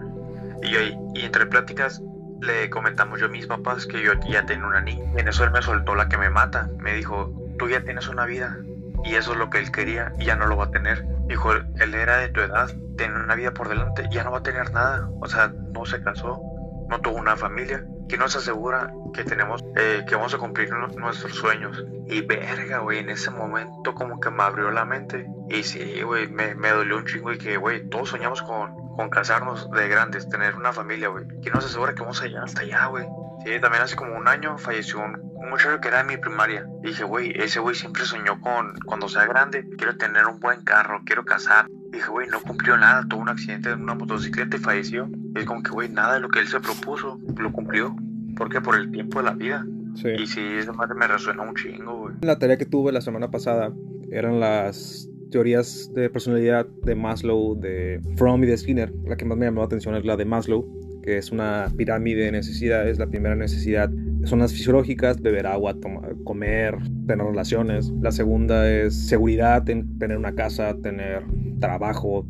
[0.62, 0.80] Y, yo,
[1.14, 2.02] y entre pláticas
[2.44, 5.04] le comentamos yo a mis papás que yo ya tenía una niña.
[5.16, 6.68] En eso él me soltó la que me mata.
[6.78, 8.56] Me dijo, tú ya tienes una vida.
[9.04, 11.04] Y eso es lo que él quería y ya no lo va a tener.
[11.26, 14.42] Dijo, él era de tu edad, tiene una vida por delante, ya no va a
[14.42, 15.08] tener nada.
[15.20, 16.40] O sea, no se casó,
[16.88, 17.84] no tuvo una familia.
[18.06, 21.82] que nos asegura que tenemos, eh, que vamos a cumplir nu- nuestros sueños?
[22.06, 25.26] Y verga, güey, en ese momento como que me abrió la mente.
[25.48, 29.10] Y sí, güey, me, me dolió un chingo y que, güey, todos soñamos con, con
[29.10, 31.26] casarnos de grandes, tener una familia, güey.
[31.42, 33.06] ¿Quién nos asegura que vamos allá hasta allá, güey?
[33.44, 36.66] Sí, también hace como un año falleció un, un muchacho que era de mi primaria.
[36.82, 40.62] Y dije, güey, ese güey siempre soñó con, cuando sea grande, quiero tener un buen
[40.62, 41.66] carro, quiero casar.
[41.90, 45.08] Dije, güey, no cumplió nada, tuvo un accidente en una motocicleta y falleció.
[45.34, 47.94] Y es como que, güey, nada de lo que él se propuso lo cumplió.
[48.36, 48.60] ¿Por qué?
[48.60, 49.64] Por el tiempo de la vida.
[49.94, 50.08] Sí.
[50.08, 52.14] Y sí, esa madre me resuena un chingo, güey.
[52.22, 53.72] La tarea que tuve la semana pasada
[54.10, 58.92] eran las teorías de personalidad de Maslow, de Fromm y de Skinner.
[59.04, 60.64] La que más me llamó la atención es la de Maslow,
[61.02, 63.00] que es una pirámide de necesidades.
[63.00, 63.90] La primera necesidad
[64.22, 66.76] son las fisiológicas, beber agua, toma- comer,
[67.08, 67.92] tener relaciones.
[68.00, 71.24] La segunda es seguridad, en tener una casa, tener
[71.58, 72.24] trabajo,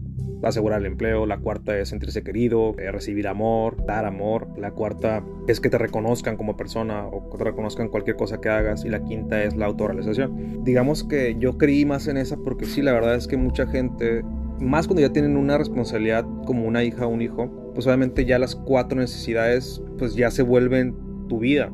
[0.48, 1.26] asegurar el empleo.
[1.26, 4.48] La cuarta es sentirse querido, eh, recibir amor, dar amor.
[4.56, 8.48] La cuarta es que te reconozcan como persona o que te reconozcan cualquier cosa que
[8.48, 8.84] hagas.
[8.84, 10.64] Y la quinta es la autorrealización.
[10.64, 14.22] Digamos que yo creí más en esa porque sí, la verdad es que mucha gente,
[14.60, 18.38] más cuando ya tienen una responsabilidad como una hija o un hijo, pues obviamente ya
[18.38, 20.94] las cuatro necesidades pues ya se vuelven
[21.28, 21.70] tu vida.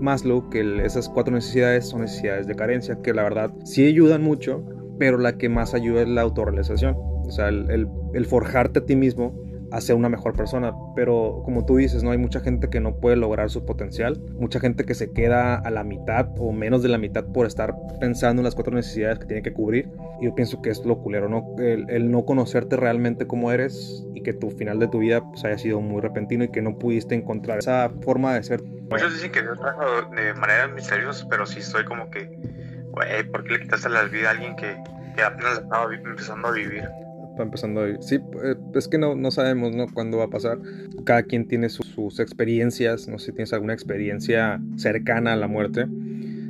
[0.00, 4.64] Maslow, que esas cuatro necesidades son necesidades de carencia, que la verdad sí ayudan mucho,
[4.98, 7.11] pero la que más ayuda es la autorrealización.
[7.32, 9.34] O sea, el, el- el forjarte a ti mismo
[9.72, 10.70] hacia una mejor persona.
[10.94, 12.10] Pero como tú dices, ¿no?
[12.10, 14.20] Hay mucha gente que no puede lograr su potencial.
[14.34, 17.74] Mucha gente que se queda a la mitad o menos de la mitad por estar
[17.98, 19.88] pensando en las cuatro necesidades que tiene que cubrir.
[20.20, 21.54] Y yo pienso que es lo culero, ¿no?
[21.58, 25.42] El, el no conocerte realmente como eres y que tu final de tu vida pues,
[25.46, 28.62] haya sido muy repentino y que no pudiste encontrar esa forma de ser.
[28.90, 32.26] Muchos dicen que Dios trajo de maneras misteriosas, pero sí estoy como que,
[32.90, 34.76] güey, ¿por qué le quitaste la vida a alguien que,
[35.16, 36.86] que apenas estaba empezando a vivir?
[37.32, 38.02] Está empezando vivir.
[38.02, 39.86] Sí, eh, es que no, no sabemos ¿no?
[39.92, 40.58] cuándo va a pasar.
[41.04, 43.08] Cada quien tiene su- sus experiencias.
[43.08, 45.86] No sé si tienes alguna experiencia cercana a la muerte.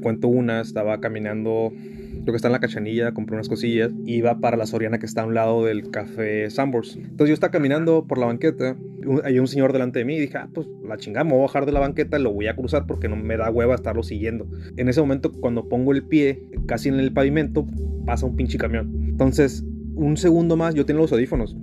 [0.03, 3.93] Cuento una, estaba caminando, creo que está en la cachanilla, compré unas cosillas.
[4.07, 6.97] Iba para la Soriana que está a un lado del café Sambors.
[6.97, 8.75] Entonces yo estaba caminando por la banqueta.
[9.23, 11.43] Hay un señor delante de mí y dije, ah, pues la chingada, me voy a
[11.43, 14.03] bajar de la banqueta y lo voy a cruzar porque no me da hueva estarlo
[14.03, 14.49] siguiendo.
[14.77, 17.65] En ese momento, cuando pongo el pie casi en el pavimento,
[18.05, 18.93] pasa un pinche camión.
[19.09, 19.65] Entonces,
[20.03, 21.57] un segundo más, yo tenía los audífonos.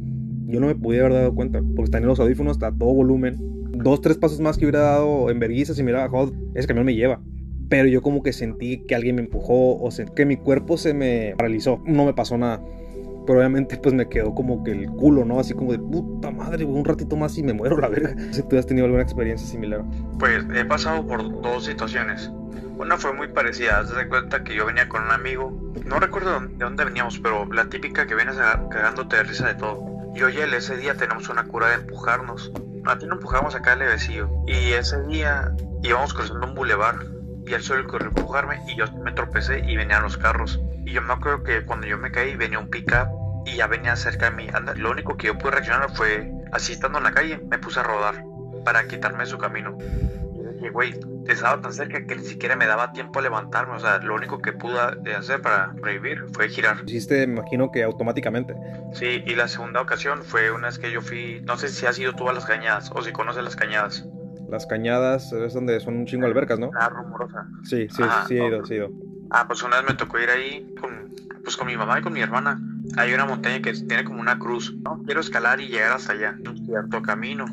[0.48, 3.38] Yo no me podía haber dado cuenta, porque en los audífonos, a todo volumen.
[3.72, 6.86] dos, tres pasos más que hubiera dado en vergüenza si me hubiera bajado, ese camión
[6.86, 7.22] me lleva.
[7.70, 11.36] Pero yo como que sentí que alguien me empujó o que mi cuerpo se me
[11.38, 11.82] paralizó.
[11.86, 12.62] No me pasó nada.
[13.28, 15.40] Pero obviamente pues me quedó como que el culo, ¿no?
[15.40, 18.16] Así como de puta madre, un ratito más y me muero la verga.
[18.32, 19.84] Si tú has tenido alguna experiencia similar.
[20.18, 22.32] Pues he pasado por dos situaciones.
[22.80, 25.52] Una fue muy parecida, haz de cuenta que yo venía con un amigo,
[25.84, 30.14] no recuerdo de dónde veníamos, pero la típica que vienes cagándote de risa de todo.
[30.16, 32.54] Y oye, ese día tenemos una cura de empujarnos.
[32.86, 34.30] A ti no empujamos acá el levecillo.
[34.48, 35.52] Y ese día
[35.84, 36.96] íbamos cruzando un bulevar
[37.46, 40.58] y él solo corrió a empujarme y yo me tropecé y venían los carros.
[40.86, 43.10] Y yo me acuerdo que cuando yo me caí venía un pickup
[43.46, 44.48] y ya venía cerca de mí.
[44.54, 47.82] Anda, lo único que yo pude reaccionar fue, así estando en la calle, me puse
[47.82, 48.24] a rodar
[48.64, 49.78] para quitarme su camino.
[50.62, 53.76] Y güey, estaba tan cerca que ni siquiera me daba tiempo a levantarme.
[53.76, 56.84] O sea, lo único que pude hacer para revivir fue girar.
[56.86, 58.56] Hiciste, me imagino que automáticamente.
[58.94, 61.98] Sí, y la segunda ocasión fue una vez que yo fui, no sé si has
[62.00, 64.06] ido tú a las cañadas o si conoces las cañadas.
[64.50, 66.72] Las cañadas es donde son un chingo albercas, ¿no?
[66.80, 67.46] Ah, rumorosa.
[67.64, 68.90] Sí, sí, sí, he ido, sí he ido.
[69.30, 72.14] Ah, pues una vez me tocó ir ahí con, pues con mi mamá y con
[72.14, 72.60] mi hermana.
[72.98, 74.76] Hay una montaña que tiene como una cruz.
[74.82, 76.36] No quiero escalar y llegar hasta allá.
[76.48, 77.46] Un cierto camino.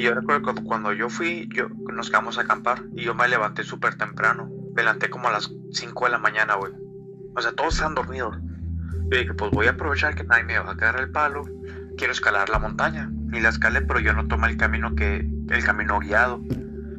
[0.00, 3.28] Y yo recuerdo que cuando yo fui, yo, nos quedamos a acampar y yo me
[3.28, 4.50] levanté súper temprano.
[4.74, 6.72] Me levanté como a las 5 de la mañana, güey.
[7.36, 8.34] O sea, todos están dormidos.
[9.10, 11.44] Yo dije, pues voy a aprovechar que nadie me va a caer el palo.
[11.98, 13.10] Quiero escalar la montaña.
[13.30, 15.16] Y la escalé, pero yo no tomé el camino que,
[15.50, 16.40] el camino guiado.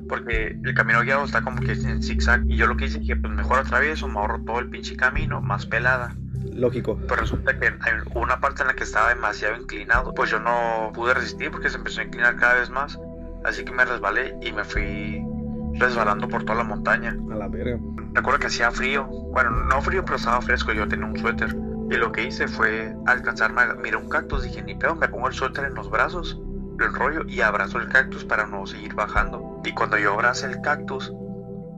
[0.08, 2.46] Porque el camino guiado está como que en zigzag.
[2.46, 5.42] Y yo lo que hice, dije, pues mejor atravieso, me ahorro todo el pinche camino,
[5.42, 6.16] más pelada.
[6.54, 6.98] Lógico.
[7.08, 10.14] Pues resulta que hay una parte en la que estaba demasiado inclinado.
[10.14, 13.00] Pues yo no pude resistir porque se empezó a inclinar cada vez más.
[13.44, 15.24] Así que me resbalé y me fui
[15.74, 17.16] resbalando por toda la montaña.
[17.32, 17.80] A la verga.
[18.14, 19.06] Recuerdo que hacía frío.
[19.06, 20.74] Bueno, no frío, pero estaba fresco.
[20.74, 21.56] Yo tenía un suéter.
[21.90, 24.44] Y lo que hice fue alcanzarme a mirar un cactus.
[24.44, 26.40] Dije, ni pedo, me pongo el suéter en los brazos,
[26.78, 29.62] lo enrollo y abrazo el cactus para no seguir bajando.
[29.66, 31.12] Y cuando yo abracé el cactus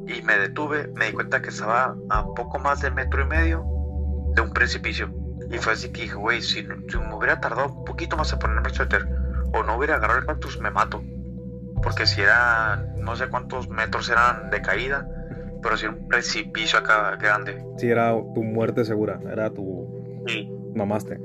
[0.08, 3.65] y me detuve, me di cuenta que estaba a poco más de metro y medio
[4.34, 5.10] de un precipicio.
[5.50, 8.69] Y fue así que dije, güey, si, me hubiera tardado un poquito más a ponerme
[8.69, 9.06] el suéter
[9.54, 11.04] o no hubiera agarrado el cactus, me mato.
[11.82, 15.08] Porque si era, no sé cuántos metros eran de caída,
[15.62, 17.63] pero si era un precipicio acá grande.
[17.78, 20.24] Si era tu muerte segura, era tu...
[20.28, 20.50] Sí.
[20.76, 21.19] Mamaste.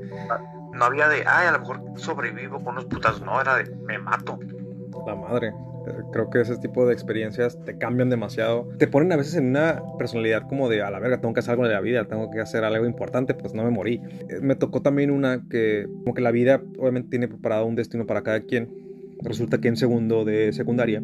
[0.73, 3.97] No había de, ay, a lo mejor sobrevivo con unos putas, no, era de, me
[3.97, 4.37] mato.
[5.07, 5.53] La madre.
[6.11, 8.67] Creo que ese tipo de experiencias te cambian demasiado.
[8.77, 11.51] Te ponen a veces en una personalidad como de a la verga, tengo que hacer
[11.51, 14.01] algo de la vida, tengo que hacer algo importante, pues no me morí.
[14.29, 18.05] Eh, me tocó también una que, como que la vida obviamente tiene preparado un destino
[18.05, 18.69] para cada quien.
[19.21, 21.03] Resulta que en segundo de secundaria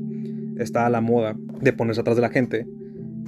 [0.58, 2.66] está a la moda de ponerse atrás de la gente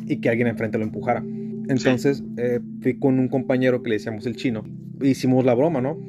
[0.05, 1.23] y que alguien enfrente lo empujara.
[1.69, 4.63] Entonces eh, fui con un compañero que le decíamos el chino.
[5.01, 5.99] Hicimos la broma, ¿no?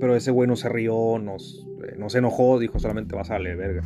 [0.00, 3.56] Pero ese güey no se rió, nos, eh, nos enojó, dijo solamente vas a leer
[3.56, 3.82] verga.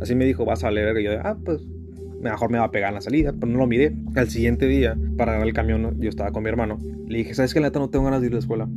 [0.00, 0.98] Así me dijo, vas a leer.
[0.98, 1.62] Y yo, ah, pues
[2.20, 3.94] mejor me va a pegar en la salida, pero no lo miré.
[4.14, 6.78] Al siguiente día, para agarrar el camión, yo estaba con mi hermano.
[7.06, 7.60] Le dije, ¿sabes qué?
[7.60, 8.68] La neta no tengo ganas de ir a la escuela.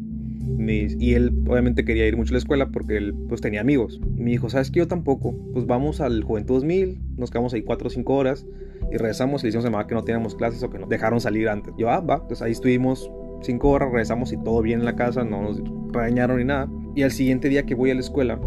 [0.60, 4.00] y él obviamente quería ir mucho a la escuela porque él pues tenía amigos.
[4.18, 4.80] Y me dijo, ¿sabes qué?
[4.80, 5.36] Yo tampoco.
[5.54, 8.46] Pues vamos al Juventud 2000, nos quedamos ahí 4 o 5 horas
[8.92, 11.74] y regresamos y le hicimos que no teníamos clases o que nos dejaron salir antes.
[11.78, 12.28] Yo, ah, va.
[12.28, 13.10] Pues ahí estuvimos
[13.42, 16.70] 5 horas, regresamos y todo bien en la casa, no nos regañaron ni nada.
[16.96, 18.40] Y al siguiente día que voy a la escuela,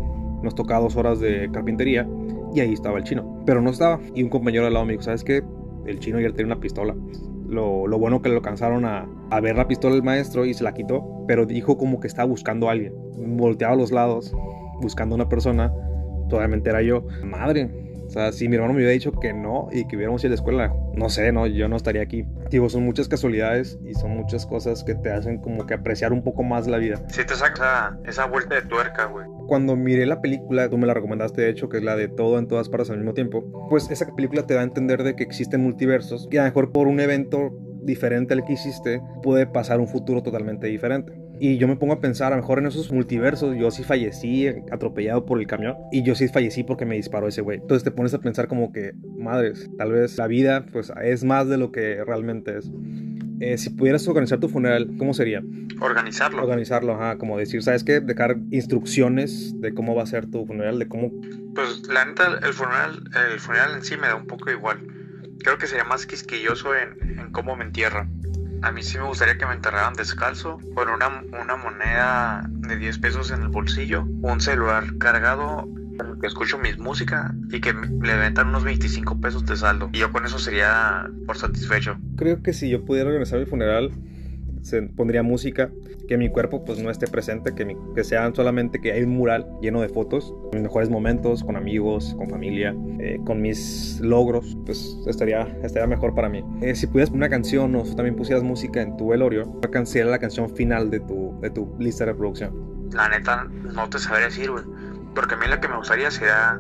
[0.43, 2.07] nos tocaba dos horas de carpintería
[2.55, 3.43] y ahí estaba el chino.
[3.47, 4.01] Pero no estaba.
[4.15, 5.43] Y un compañero al lado me dijo, ¿sabes qué?
[5.87, 6.95] El chino ya tenía una pistola.
[7.49, 10.65] Lo, lo, bueno que lo alcanzaron a, a, ver la pistola del maestro y se
[10.65, 12.95] la quitó, pero dijo como que estaba buscando a alguien.
[13.37, 14.35] Volteaba a los lados,
[14.81, 15.73] buscando a una persona.
[16.29, 17.07] Totalmente era yo.
[17.23, 17.71] Madre,
[18.13, 20.33] o sea, si mi hermano me hubiera dicho que no y que hubiéramos ido a
[20.33, 22.27] la escuela, no sé, no, yo no estaría aquí.
[22.51, 26.23] Digo, son muchas casualidades y son muchas cosas que te hacen como que apreciar un
[26.23, 27.03] poco más la vida.
[27.09, 29.27] Sí, te saca esa vuelta de tuerca, güey.
[29.47, 32.39] Cuando miré la película, tú me la recomendaste de hecho, que es la de todo
[32.39, 35.23] en todas partes al mismo tiempo, pues esa película te da a entender de que
[35.23, 37.51] existen multiversos y a lo mejor por un evento
[37.83, 41.13] diferente al que hiciste puede pasar un futuro totalmente diferente.
[41.45, 44.47] Y yo me pongo a pensar, a lo mejor en esos multiversos, yo sí fallecí
[44.71, 45.75] atropellado por el camión.
[45.91, 47.59] Y yo sí fallecí porque me disparó ese güey.
[47.59, 51.49] Entonces te pones a pensar como que, madres, tal vez la vida pues es más
[51.49, 52.71] de lo que realmente es.
[53.41, 55.43] Eh, si pudieras organizar tu funeral, ¿cómo sería?
[55.81, 56.45] Organizarlo.
[56.45, 57.99] Organizarlo, ajá, como decir, ¿sabes qué?
[57.99, 61.11] Dejar instrucciones de cómo va a ser tu funeral, de cómo...
[61.57, 63.03] Pues la neta, el funeral,
[63.33, 64.79] el funeral en sí me da un poco igual.
[65.41, 68.23] Creo que sería más quisquilloso en, en cómo me entierran.
[68.63, 72.99] A mí sí me gustaría que me enterraran descalzo, con una, una moneda de 10
[72.99, 75.69] pesos en el bolsillo, un celular cargado
[76.21, 79.91] que escucho mis música y que le ventan unos 25 pesos de saldo.
[79.93, 81.97] Y yo con eso sería por satisfecho.
[82.17, 83.93] Creo que si yo pudiera organizar mi funeral,
[84.63, 85.71] se pondría música,
[86.09, 89.11] que mi cuerpo pues no esté presente, que, mi- que sean solamente que hay un
[89.11, 94.57] mural lleno de fotos, mis mejores momentos con amigos, con familia, eh, con mis logros,
[94.65, 96.45] pues estaría, estaría mejor para mí.
[96.61, 99.87] Eh, si pudieras poner una canción o también pusieras música en tu velorio, ¿cuál can-
[99.87, 102.91] sería la canción final de tu, de tu lista de reproducción?
[102.93, 103.45] La neta,
[103.75, 104.65] no te sabría decir, güey.
[105.15, 106.59] Porque a mí la que me gustaría sería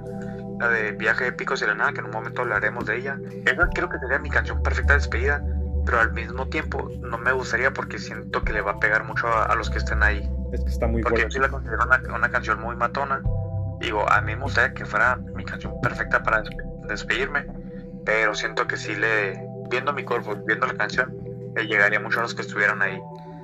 [0.58, 3.18] la de Viaje Épico hacia la Nada, que en un momento hablaremos de ella.
[3.44, 5.44] Esa creo que sería mi canción perfecta de despedida,
[5.84, 9.26] pero al mismo tiempo no me gustaría porque siento que le va a pegar mucho
[9.28, 10.28] a, a los que estén ahí.
[10.52, 11.34] Es que está muy Porque yo fuerte.
[11.34, 13.20] sí la considero una, una canción muy matona.
[13.80, 17.46] Digo, a mí me gustaría que fuera mi canción perfecta para despe- despedirme,
[18.04, 21.16] pero siento que sí le, viendo mi cuerpo, viendo la canción,
[21.56, 22.98] le llegaría mucho a los que estuvieran ahí.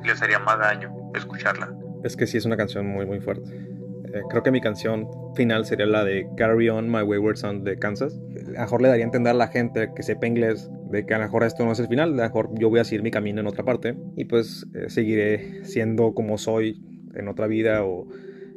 [0.05, 1.72] y Les haría más daño escucharla.
[2.05, 3.51] Es que sí es una canción muy, muy fuerte.
[4.12, 7.79] Eh, creo que mi canción final sería la de Carry On My Wayward Son de
[7.79, 8.18] Kansas.
[8.37, 11.14] A lo mejor le daría a entender a la gente que sepa inglés de que
[11.14, 13.03] a lo mejor esto no es el final, a lo mejor yo voy a seguir
[13.03, 16.83] mi camino en otra parte y pues eh, seguiré siendo como soy
[17.14, 18.09] en otra vida o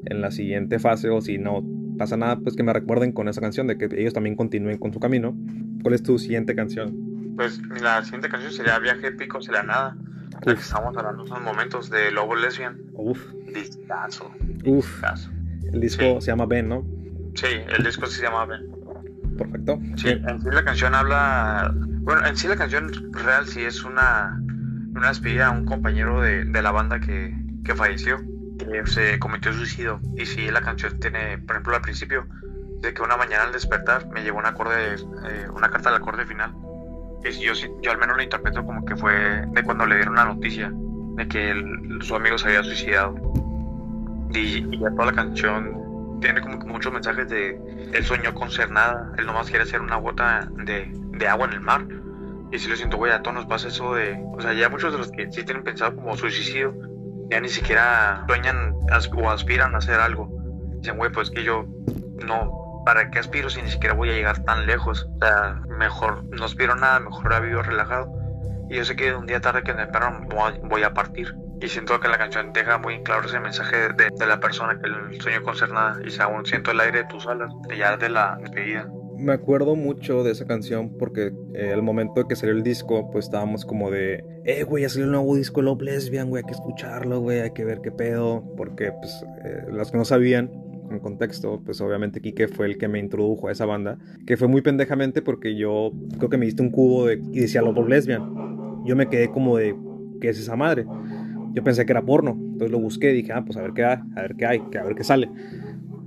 [0.05, 1.63] en la siguiente fase o si no
[1.97, 4.93] pasa nada, pues que me recuerden con esa canción de que ellos también continúen con
[4.93, 5.35] su camino.
[5.83, 7.33] ¿Cuál es tu siguiente canción?
[7.35, 9.97] Pues la siguiente canción sería Viaje Épico hacia la Nada,
[10.31, 12.77] la que estamos hablando en esos momentos de Lobo Lesbian.
[12.93, 14.31] Uf, Discazo,
[14.65, 14.85] uf.
[14.95, 15.29] discazo.
[15.71, 16.21] El disco Sí.
[16.21, 16.85] se llama Ben, ¿no?
[17.35, 17.47] Sí,
[17.77, 18.61] el disco se llama Ben.
[19.37, 19.79] Perfecto.
[19.95, 21.71] Sí, en sí la canción habla.
[21.75, 24.39] Bueno, en sí la canción real sí es una,
[24.95, 28.17] una despedida a un compañero de, de la banda que, que falleció,
[28.59, 29.99] que se cometió suicidio.
[30.17, 32.25] Y sí, la canción tiene, por ejemplo, al principio,
[32.81, 36.25] de que una mañana al despertar me llegó un acorde, eh, una carta del acorde
[36.25, 36.53] final.
[37.23, 40.15] Y yo, sí- yo al menos lo interpreto como que fue de cuando le dieron
[40.15, 40.71] la noticia
[41.15, 43.15] de que el- su amigo se había suicidado.
[44.33, 47.59] Y, y ya toda la canción tiene como que muchos mensajes de
[47.93, 51.53] él soñó con ser nada, él nomás quiere ser una gota de, de agua en
[51.53, 51.85] el mar.
[52.51, 54.21] Y si lo siento, güey, a todos nos pasa eso de.
[54.33, 56.73] O sea, ya muchos de los que sí tienen pensado como suicidio,
[57.29, 60.29] ya ni siquiera sueñan as- o aspiran a hacer algo.
[60.81, 61.65] Dicen, güey, pues que yo
[62.25, 62.83] no.
[62.85, 65.07] ¿Para qué aspiro si ni siquiera voy a llegar tan lejos?
[65.15, 68.11] O sea, mejor no aspiro nada, mejor a vivo relajado.
[68.69, 71.33] Y yo sé que un día tarde que voy a- voy a partir.
[71.61, 74.89] Y siento que la canción deja muy claro ese mensaje de, de la persona que
[74.89, 75.99] el sueño con nada.
[76.03, 78.91] Y si aún siento el aire de tus alas, ya de la despedida.
[79.17, 83.11] Me acuerdo mucho de esa canción porque eh, al momento de que salió el disco,
[83.11, 86.47] pues estábamos como de, eh, güey, ya salió el nuevo disco Love Lesbian, güey, hay
[86.47, 88.43] que escucharlo, güey, hay que ver qué pedo.
[88.57, 90.49] Porque, pues, eh, los que no sabían,
[90.89, 94.47] en contexto, pues obviamente Kike fue el que me introdujo a esa banda, que fue
[94.47, 98.83] muy pendejamente porque yo creo que me diste un cubo de, y decía Love Lesbian.
[98.85, 99.75] Yo me quedé como de,
[100.19, 100.85] ¿qué es esa madre?
[101.53, 103.83] Yo pensé que era porno, entonces lo busqué y dije, ah, pues a ver qué
[103.83, 105.29] hay, a ver qué hay, a ver qué sale.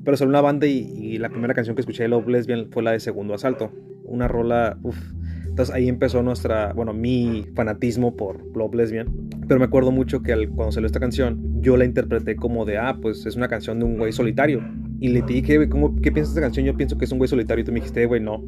[0.05, 2.93] Pero salió una banda y, la primera canción que escuché de Love Lesbian fue la
[2.93, 3.73] de Segundo Asalto.
[4.05, 4.99] Una rola, uff.
[5.47, 9.09] Entonces ahí empezó nuestra, bueno, mi fanatismo por Love Lesbian.
[9.47, 12.77] Pero me acuerdo mucho que al- cuando salió esta canción, yo la interpreté como de,
[12.77, 14.63] ah, pues es una canción de un güey solitario.
[15.01, 16.67] Y le dije, güey, ¿cómo, ¿qué piensas de esta canción?
[16.67, 17.63] Yo pienso que es un güey solitario.
[17.63, 18.43] Y tú me dijiste, güey, no,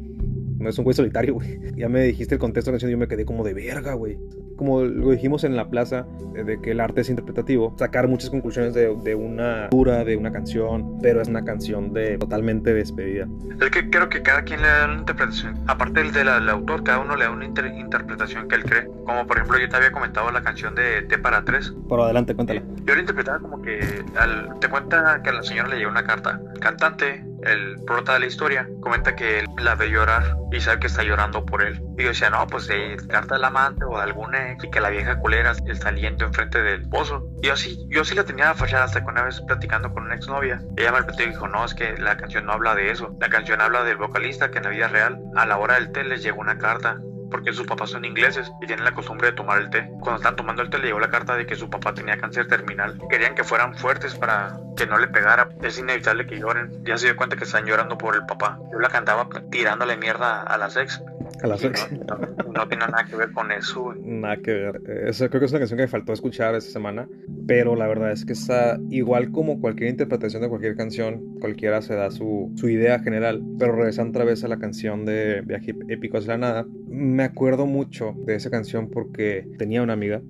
[0.59, 1.57] no es un güey solitario, güey.
[1.77, 3.93] Ya me dijiste el contexto de la canción y yo me quedé como de verga,
[3.93, 4.17] güey.
[4.57, 8.29] Como lo dijimos en la plaza, eh, de que el arte es interpretativo, sacar muchas
[8.29, 13.27] conclusiones de, de una dura, de una canción, pero es una canción de totalmente despedida.
[13.61, 15.55] Es que creo que cada quien le da una interpretación.
[15.67, 18.85] Aparte del, del, del autor, cada uno le da una inter- interpretación que él cree.
[19.05, 21.73] Como por ejemplo, yo te había comentado la canción de T para tres.
[21.87, 22.61] Pero adelante, cuéntala.
[22.85, 23.79] Yo la interpretaba como que
[24.17, 26.39] al- te cuenta que a la señora le llegó una carta.
[26.53, 30.79] El cantante, el prota de la historia, comenta que él la ve llorar y sabe
[30.79, 31.81] que está llorando por él.
[31.97, 34.89] Y yo decía, no, pues de carta del amante o de algún y que la
[34.89, 37.27] vieja culera está aliento enfrente del pozo.
[37.41, 40.15] Y yo sí, yo sí la tenía fachada hasta que una vez platicando con una
[40.15, 43.15] exnovia, ella me repitió y dijo, no, es que la canción no habla de eso.
[43.19, 46.03] La canción habla del vocalista que en la vida real, a la hora del té
[46.03, 46.97] les llegó una carta
[47.29, 49.89] porque sus papás son ingleses y tienen la costumbre de tomar el té.
[49.99, 52.47] Cuando están tomando el té le llegó la carta de que su papá tenía cáncer
[52.47, 52.99] terminal.
[53.09, 55.49] Querían que fueran fuertes para que no le pegara.
[55.61, 56.83] Es inevitable que lloren.
[56.85, 58.59] Ya se dio cuenta que están llorando por el papá.
[58.71, 61.01] Yo la cantaba tirándole mierda a las ex.
[61.43, 61.63] A las.
[61.63, 61.69] No,
[62.17, 63.83] no, no tiene nada que ver con eso.
[63.83, 63.99] güey.
[64.01, 64.81] Nada que ver.
[65.07, 67.07] Eso creo que es una canción que me faltó escuchar esta semana.
[67.47, 71.39] Pero la verdad es que está igual como cualquier interpretación de cualquier canción.
[71.39, 73.43] Cualquiera se da su, su idea general.
[73.59, 76.65] Pero regresando otra vez a la canción de Viaje Épico hacia la Nada.
[76.87, 80.21] Me acuerdo mucho de esa canción porque tenía una amiga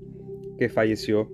[0.57, 1.31] que falleció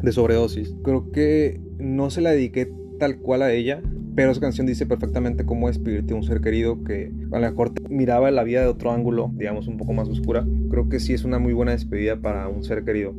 [0.00, 0.74] de sobredosis.
[0.84, 2.72] Creo que no se la dediqué
[3.02, 3.82] tal cual a ella,
[4.14, 7.72] pero esa canción dice perfectamente cómo despedirte de un ser querido que a lo mejor
[7.90, 10.44] miraba la vida de otro ángulo, digamos un poco más oscura.
[10.70, 13.12] Creo que sí es una muy buena despedida para un ser querido.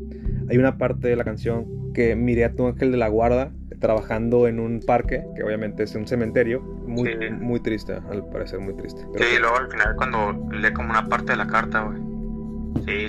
[0.50, 4.48] Hay una parte de la canción que miré a tu ángel de la guarda trabajando
[4.48, 7.30] en un parque, que obviamente es un cementerio, muy, Sí.
[7.42, 9.02] muy triste, al parecer muy triste.
[9.12, 12.00] Pero Sí, y luego al final cuando lee como una parte de la carta, güey.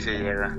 [0.00, 0.58] Sí, llega.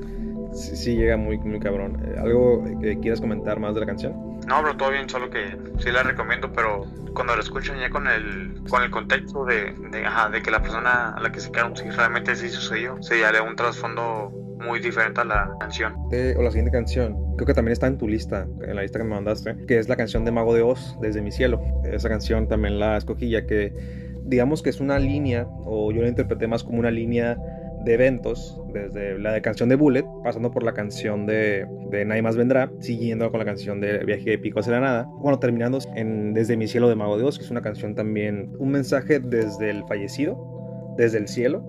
[0.54, 1.98] sí, sí llega muy, muy cabrón.
[2.06, 4.14] Eh, ¿Algo que quieras comentar más de la canción?
[4.46, 8.08] No, pero todo bien, solo que sí la recomiendo, pero cuando la escuchan ya con
[8.08, 11.90] el, con el contexto de, de, que la persona a la que se quedaron, si
[11.90, 15.96] realmente sí sucedió, se le da un trasfondo muy diferente a la canción.
[16.12, 19.00] Eh, o la siguiente canción, creo que también está en tu lista, en la lista
[19.00, 21.62] que me mandaste, que es la canción de Mago de Oz, Desde mi cielo.
[21.84, 23.74] Esa canción también la escogí ya que
[24.26, 27.38] digamos que es una línea, o yo la interpreté más como una línea
[27.86, 32.22] de eventos, desde la de canción de Bullet, pasando por la canción de, de Nadie
[32.22, 35.80] más vendrá, siguiendo con la canción de Viaje de Pico hacia la nada, bueno, terminando
[35.96, 39.20] en Desde mi cielo de Mago de Oz, que es una canción también, un mensaje
[39.20, 41.64] desde el fallecido, desde el cielo,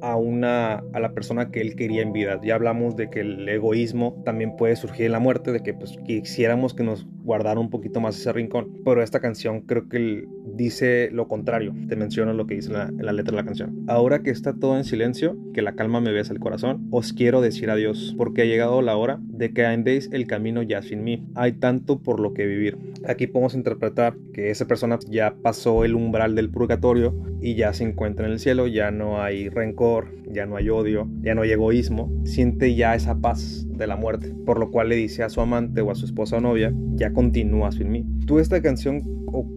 [0.00, 2.40] a una a la persona que él quería en vida.
[2.42, 5.96] Ya hablamos de que el egoísmo también puede surgir en la muerte, de que pues
[6.04, 8.72] quisiéramos que nos guardara un poquito más ese rincón.
[8.86, 11.74] Pero esta canción creo que dice lo contrario.
[11.86, 13.84] Te menciono lo que dice en la, letra de la canción.
[13.86, 17.42] Ahora que está todo en silencio, que la calma me besa el corazón, os quiero
[17.42, 21.22] decir adiós, porque ha llegado la hora de que andéis el camino ya sin mí.
[21.34, 22.78] Hay tanto por lo que vivir.
[23.06, 27.84] Aquí podemos interpretar que esa persona ya pasó el umbral del purgatorio y ya se
[27.84, 31.52] encuentra en el cielo, ya no hay rencor, ya no hay odio, ya no hay
[31.52, 35.40] egoísmo, siente ya esa paz de la muerte, por lo cual le dice a su
[35.40, 38.06] amante o a su esposa o novia, ya continúa sin mí.
[38.28, 39.02] ¿Tú esta canción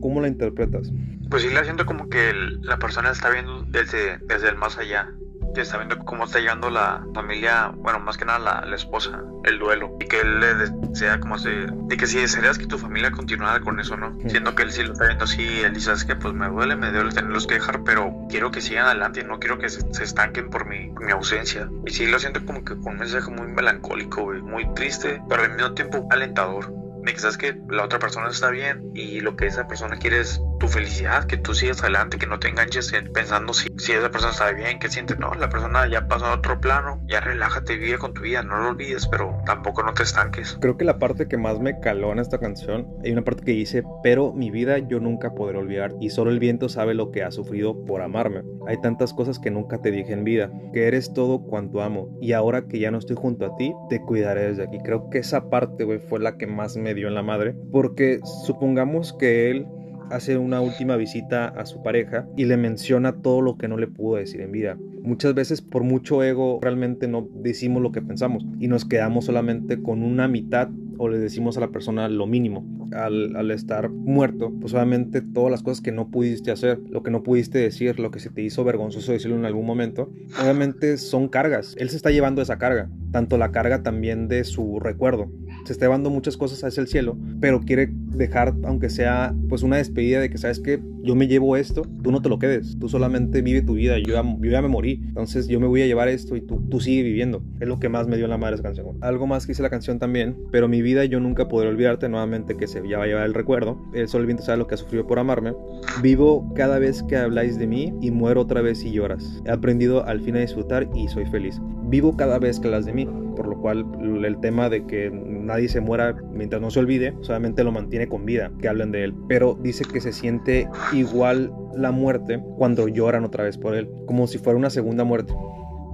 [0.02, 0.92] cómo la interpretas?
[1.30, 2.34] Pues sí la siento como que
[2.64, 5.14] la persona está viendo desde, desde el más allá,
[5.54, 9.60] que está viendo cómo está llegando la familia, bueno, más que nada la, esposa, el
[9.60, 13.12] duelo, y que él le desea como se, de que si desearías que tu familia
[13.12, 14.18] continuara con eso, ¿no?
[14.28, 16.76] Siendo que él sí lo está viendo así, él dice, es que pues me duele,
[16.76, 20.50] me duele tenerlos que dejar, pero quiero que sigan adelante, no quiero que se, estanquen
[20.50, 21.70] por mi, mi, ausencia.
[21.86, 25.54] Y sí lo siento como que con un mensaje muy melancólico, muy triste, pero al
[25.54, 29.48] mismo tiempo alentador de que sabes que la otra persona está bien y lo que
[29.48, 33.54] esa persona quiere es tu felicidad, que tú sigas adelante, que no te enganches pensando
[33.54, 36.62] si, si esa persona está bien, que sientes, no, la persona ya pasó a otro
[36.62, 40.58] plano, ya relájate, vive con tu vida, no lo olvides, pero tampoco no te estanques.
[40.62, 43.52] Creo que la parte que más me caló en esta canción, hay una parte que
[43.54, 47.24] dice, pero mi vida yo nunca podré olvidar y solo el viento sabe lo que
[47.24, 48.44] ha sufrido por amarme.
[48.68, 52.34] Hay tantas cosas que nunca te dije en vida, que eres todo cuanto amo y
[52.34, 54.78] ahora que ya no estoy junto a ti, te cuidaré desde aquí.
[54.84, 58.20] Creo que esa parte, güey, fue la que más me dio en la madre, porque
[58.46, 59.66] supongamos que él
[60.12, 63.88] hace una última visita a su pareja y le menciona todo lo que no le
[63.88, 64.78] pudo decir en vida.
[65.04, 69.82] Muchas veces por mucho ego realmente no decimos lo que pensamos y nos quedamos solamente
[69.82, 70.70] con una mitad
[71.02, 72.64] o le decimos a la persona lo mínimo.
[72.92, 77.10] Al, al, estar muerto, pues obviamente todas las cosas que no pudiste hacer, lo que
[77.10, 81.28] no pudiste decir, lo que se te hizo vergonzoso decirlo en algún momento, obviamente son
[81.28, 81.74] cargas.
[81.80, 85.32] Él se está llevando esa carga, tanto la carga también de su recuerdo
[85.66, 89.78] se está llevando muchas cosas hacia el cielo, pero quiere dejar, aunque sea pues una
[89.78, 92.88] despedida de que, ¿sabes que Yo me llevo esto, tú no te lo quedes, tú
[92.88, 95.88] solamente vive tu vida, yo ya, yo ya me morí, entonces yo me voy a
[95.88, 97.44] llevar esto y tú, tú sigue viviendo.
[97.60, 98.98] Es lo que más me dio la madre esa canción.
[99.02, 102.56] Algo más que hice la canción también, pero mi vida yo nunca podré olvidarte, nuevamente
[102.58, 104.78] que se ya va a llevar el recuerdo, el sol viento sabe lo que ha
[104.78, 105.54] sufrido por amarme.
[106.02, 109.42] Vivo cada vez que habláis de mí y muero otra vez y lloras.
[109.46, 111.60] He aprendido al fin a disfrutar y soy feliz.
[111.84, 113.86] Vivo cada vez que hablas de mí, por lo cual
[114.26, 118.26] el tema de que nadie se muera mientras no se olvide, solamente lo mantiene con
[118.26, 119.14] vida, que hablen de él.
[119.28, 124.28] Pero dice que se siente igual la muerte cuando lloran otra vez por él, como
[124.28, 125.34] si fuera una segunda muerte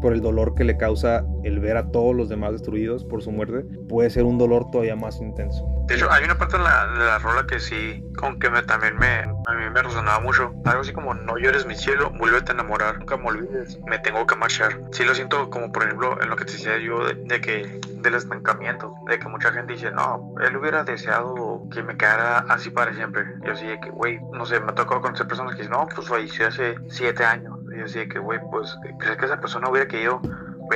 [0.01, 3.31] por el dolor que le causa el ver a todos los demás destruidos por su
[3.31, 5.65] muerte, puede ser un dolor todavía más intenso.
[5.87, 9.19] De hecho, hay una parte de la, rola que sí, con que me, también me,
[9.19, 10.53] a mí me resonaba mucho.
[10.65, 14.27] Algo así como, no llores mi cielo, vuélvete a enamorar, nunca me olvides, me tengo
[14.27, 14.81] que marchar.
[14.91, 18.15] Sí lo siento como, por ejemplo, en lo que te decía yo de, que, del
[18.15, 22.93] estancamiento, de que mucha gente dice, no, él hubiera deseado que me quedara así para
[22.93, 23.23] siempre.
[23.45, 25.87] Yo así de que, güey, no sé, me ha tocado conocer personas que dicen, no,
[25.87, 29.87] pues falleció hace siete años y así que, güey, pues, ¿crees que esa persona hubiera
[29.87, 30.21] querido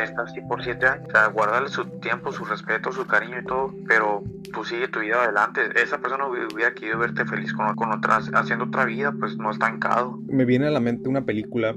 [0.01, 1.07] estar así por siete años?
[1.09, 4.23] O sea, guardarle su tiempo, su respeto, su cariño y todo, pero
[4.53, 5.61] tú sigue tu vida adelante.
[5.75, 10.19] Esa persona hubiera querido verte feliz con, con otras, haciendo otra vida, pues no estancado.
[10.27, 11.75] Me viene a la mente una película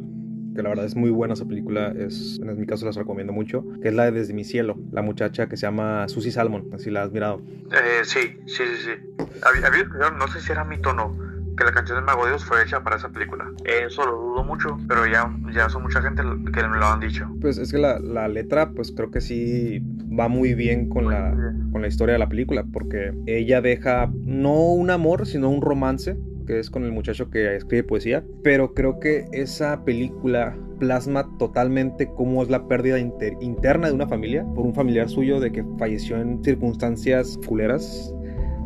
[0.55, 3.65] que la verdad es muy buena esa película, es, en mi caso la recomiendo mucho,
[3.83, 6.91] que es la de Desde mi cielo, la muchacha que se llama Susie Salmon, así
[6.91, 7.43] la has mirado.
[7.73, 9.27] Eh, sí, sí, sí, sí.
[9.43, 11.17] Había, no sé si era mi tono,
[11.57, 13.51] que la canción de Mago Dios fue hecha para esa película.
[13.65, 17.29] Eso lo dudo mucho, pero ya, ya son mucha gente que me lo han dicho.
[17.41, 19.83] Pues es que la, la letra, pues creo que sí
[20.19, 21.35] va muy bien con la,
[21.73, 26.17] con la historia de la película, porque ella deja no un amor, sino un romance
[26.47, 32.09] que es con el muchacho que escribe poesía, pero creo que esa película plasma totalmente
[32.15, 36.21] cómo es la pérdida interna de una familia por un familiar suyo de que falleció
[36.21, 38.14] en circunstancias culeras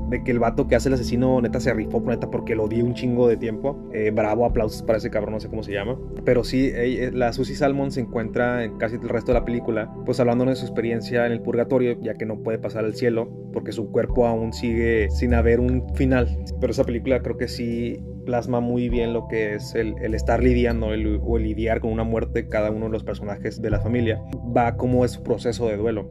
[0.09, 2.83] de que el vato que hace el asesino neta se rifó, neta, porque lo vi
[2.83, 3.79] un chingo de tiempo.
[3.93, 5.99] Eh, bravo, aplausos para ese cabrón, no sé cómo se llama.
[6.25, 9.93] Pero sí, eh, la Susie Salmon se encuentra en casi el resto de la película,
[10.05, 13.31] pues hablando de su experiencia en el purgatorio, ya que no puede pasar al cielo,
[13.53, 16.29] porque su cuerpo aún sigue sin haber un final.
[16.61, 20.89] Pero esa película creo que sí plasma muy bien lo que es el, estar lidiando
[20.89, 20.93] o
[21.39, 24.21] el lidiar con una muerte cada uno de los personajes de la familia.
[24.55, 26.09] Va como es su proceso de duelo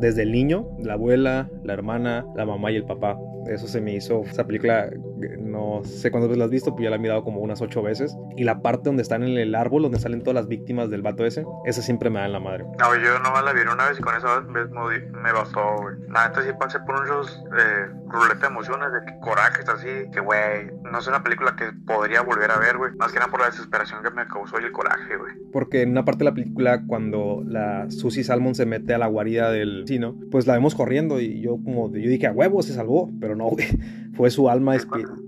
[0.00, 3.18] desde el niño, la abuela, la hermana, la mamá y el papá.
[3.46, 4.22] Eso se me hizo.
[4.22, 4.90] Esa película,
[5.38, 7.82] no sé cuántas veces la has visto, pero ya la he mirado como unas ocho
[7.82, 8.16] veces.
[8.36, 11.24] Y la parte donde están en el árbol, donde salen todas las víctimas del vato
[11.24, 12.64] ese, esa siempre me da en la madre.
[12.78, 15.96] No, yo nomás la vi una vez y con esa vez me bastó, güey.
[16.08, 20.70] La neta sí pasé por muchos eh, ruleta de emociones, de corajes así, que, güey,
[20.90, 22.94] no es una película que podría volver a ver, güey.
[22.96, 25.32] Más que nada por la desesperación que me causó y el coraje, güey.
[25.52, 29.06] Porque en una parte de la película, cuando la Susie Salmon se mete a la
[29.06, 32.72] guarida del vecino, pues la vemos corriendo y yo como, yo dije, a huevo, se
[32.72, 33.66] salvó, pero no, güey.
[34.16, 34.74] Fue su alma,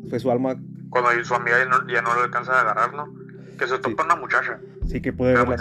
[0.08, 0.56] fue su alma.
[0.90, 1.56] Cuando su amiga
[1.88, 3.12] ya no, le alcanza a agarrar, ¿no?
[3.58, 4.60] Que se topa una muchacha.
[4.86, 5.58] Sí, que puede ver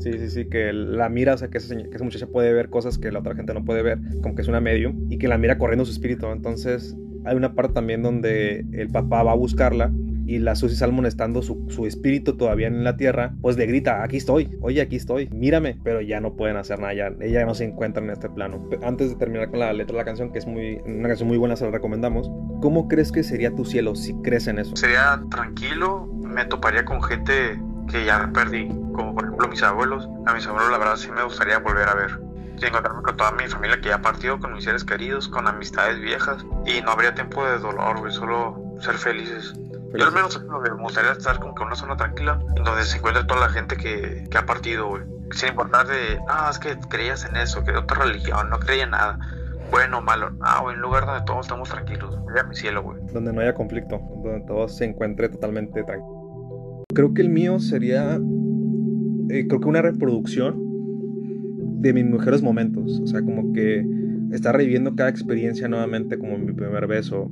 [0.00, 2.70] Sí, sí, sí, que la mira, o sea, que esa, que esa, muchacha puede ver
[2.70, 5.26] cosas que la otra gente no puede ver, como que es una medium, y que
[5.26, 6.28] la mira corriendo su espíritu.
[6.28, 9.92] Entonces, hay una parte también donde el papá va a buscarla
[10.28, 14.02] y la Susie Salmon estando su, su, espíritu todavía en la tierra, pues le grita,
[14.02, 17.54] aquí estoy, oye, aquí estoy, mírame, pero ya no pueden hacer nada, ya, ella no
[17.54, 18.68] se encuentra en este plano.
[18.82, 21.38] Antes de terminar con la letra de la canción, que es muy, una canción muy
[21.38, 24.76] buena, se la recomendamos, ¿cómo crees que sería tu cielo si crees en eso?
[24.76, 27.58] Sería tranquilo, me toparía con gente
[27.90, 30.06] que ya perdí, como por ejemplo mis abuelos.
[30.26, 32.20] A mis abuelos la verdad sí me gustaría volver a ver.
[32.60, 35.98] Y encontrarme con toda mi familia que ya partió, con mis seres queridos, con amistades
[36.00, 36.44] viejas.
[36.66, 39.54] Y no habría tiempo de dolor, solo ser felices.
[39.96, 42.98] Yo al menos me gustaría estar como que en una zona tranquila, en donde se
[42.98, 45.02] encuentre toda la gente que, que ha partido, güey.
[45.32, 48.84] Sin importar de, ah, es que creías en eso, que de otra religión, no creía
[48.84, 49.18] en nada.
[49.70, 52.18] Bueno malo, ah, un lugar donde todos estamos tranquilos.
[52.34, 52.98] Ya mi cielo, güey.
[53.12, 56.84] Donde no haya conflicto, donde todo se encuentre totalmente tranquilo.
[56.94, 58.18] Creo que el mío sería,
[59.30, 60.56] eh, creo que una reproducción
[61.80, 63.00] de mis mejores momentos.
[63.02, 63.86] O sea, como que
[64.32, 67.30] estar reviviendo cada experiencia nuevamente, como mi primer beso,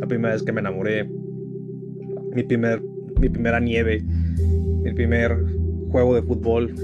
[0.00, 1.10] la primera vez que me enamoré,
[2.36, 2.82] mi, primer,
[3.18, 4.04] mi primera nieve,
[4.82, 5.36] mi primer
[5.90, 6.74] juego de fútbol,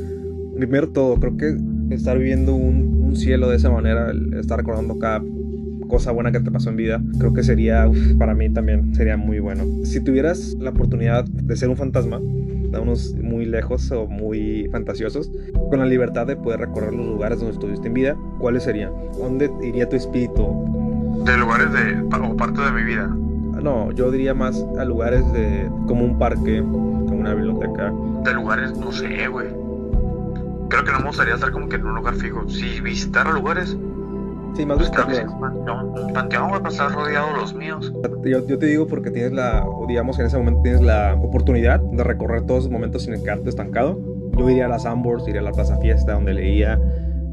[0.55, 1.17] mi primer todo.
[1.21, 1.57] Creo que
[1.95, 5.23] estar viviendo un, cielo de esa manera, estar recordando cada
[5.87, 9.39] cosa buena que te pasó en vida, creo que sería, para mí también sería muy
[9.39, 9.67] bueno.
[9.85, 15.31] Si tuvieras la oportunidad de ser un fantasma, de unos muy lejos o muy fantasiosos,
[15.69, 18.93] con la libertad de poder recorrer los lugares donde estuviste en vida, ¿cuáles serían?
[19.19, 21.23] ¿Dónde iría tu espíritu?
[21.27, 23.15] De lugares de, o parte de mi vida.
[23.63, 27.93] No, yo diría más a lugares de como un parque, como una biblioteca.
[28.25, 29.49] De lugares, no sé, güey.
[30.69, 32.49] Creo que no me gustaría estar como que en un lugar fijo.
[32.49, 33.77] Si visitara lugares.
[34.55, 37.91] Sí, más pues que un panteón, voy a pasar rodeado de los míos.
[38.25, 41.81] Yo, yo, te digo porque tienes la, digamos que en ese momento tienes la oportunidad
[41.81, 43.99] de recorrer todos los momentos sin quedarte estancado.
[44.37, 46.79] Yo iría a las Ambors, iría a la Plaza Fiesta donde leía,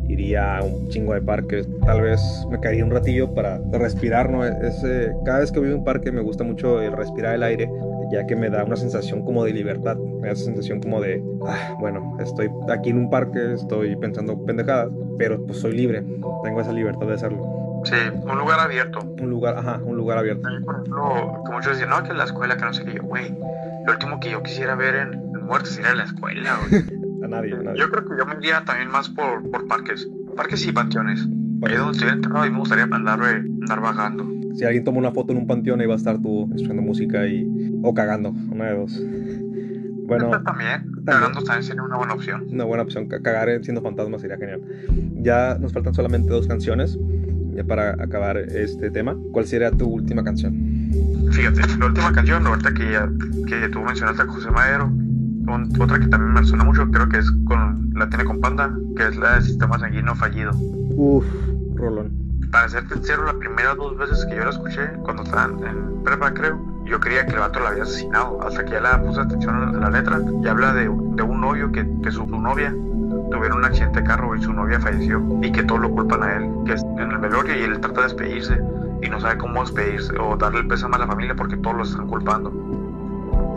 [0.09, 4.43] iría a un chingo de parques, tal vez me caería un ratillo para respirar, ¿no?
[4.43, 7.69] Ese, cada vez que voy a un parque me gusta mucho el respirar el aire,
[8.11, 11.23] ya que me da una sensación como de libertad, me da esa sensación como de,
[11.47, 16.03] ah, bueno, estoy aquí en un parque, estoy pensando pendejadas, pero pues soy libre,
[16.43, 17.59] tengo esa libertad de hacerlo.
[17.85, 18.99] Sí, un lugar abierto.
[19.21, 20.49] Un lugar, ajá, un lugar abierto.
[20.65, 23.33] por ejemplo, como muchos dicen, no, que la escuela, que no sé qué, yo, güey,
[23.85, 26.83] lo último que yo quisiera ver en, muerte sería la escuela, güey.
[27.29, 27.79] Nadie, a nadie.
[27.79, 30.07] Yo creo que yo me iría también más por, por parques.
[30.35, 31.27] Parques y panteones.
[31.61, 34.25] Ahí donde estoy enterrado y me gustaría andar, andar vagando.
[34.55, 37.27] Si alguien toma una foto en un panteón, ahí va a estar tú escuchando música
[37.27, 37.47] y...
[37.83, 39.01] o cagando, una de dos.
[40.07, 42.47] Bueno, también, cagando también sería una buena opción.
[42.49, 44.61] Una buena opción, cagar siendo fantasma sería genial.
[45.21, 46.97] Ya nos faltan solamente dos canciones
[47.53, 49.15] ya para acabar este tema.
[49.31, 50.53] ¿Cuál sería tu última canción?
[51.31, 53.07] Fíjate, la última canción, ahorita que, ya,
[53.45, 54.91] que tú mencionaste a José Madero,
[55.79, 59.07] otra que también me suena mucho, creo que es con, la tiene con Panda, que
[59.07, 60.51] es la de Sistema Sanguíneo Fallido.
[60.55, 61.25] Uf,
[61.75, 62.11] Rolón.
[62.51, 66.33] Para ser sincero, las primeras dos veces que yo la escuché, cuando estaba en prepa,
[66.33, 69.55] creo, yo creía que el vato la había asesinado, hasta que ya la puse atención
[69.55, 72.73] a la letra y habla de, de un novio que, que su, novia
[73.31, 76.35] tuvieron un accidente de carro y su novia falleció y que todo lo culpan a
[76.37, 78.59] él, que es en el velorio y él trata de despedirse
[79.01, 81.83] y no sabe cómo despedirse o darle el pésame a la familia porque todos lo
[81.83, 82.51] están culpando.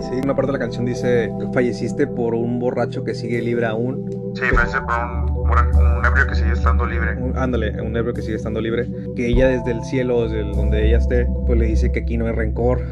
[0.09, 4.11] Sí, una parte de la canción dice, falleciste por un borracho que sigue libre aún.
[4.35, 7.17] Sí, parece por un, ebrio que sigue estando libre.
[7.37, 8.89] ándale, un ebrio que sigue estando libre.
[9.15, 12.27] Que ella desde el cielo, desde donde ella esté, pues le dice que aquí no
[12.27, 12.83] hay rencor,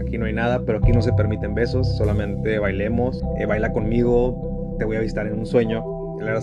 [0.00, 4.76] aquí no hay nada, pero aquí no se permiten besos, solamente bailemos, eh, baila conmigo,
[4.78, 5.82] te voy a visitar en un sueño.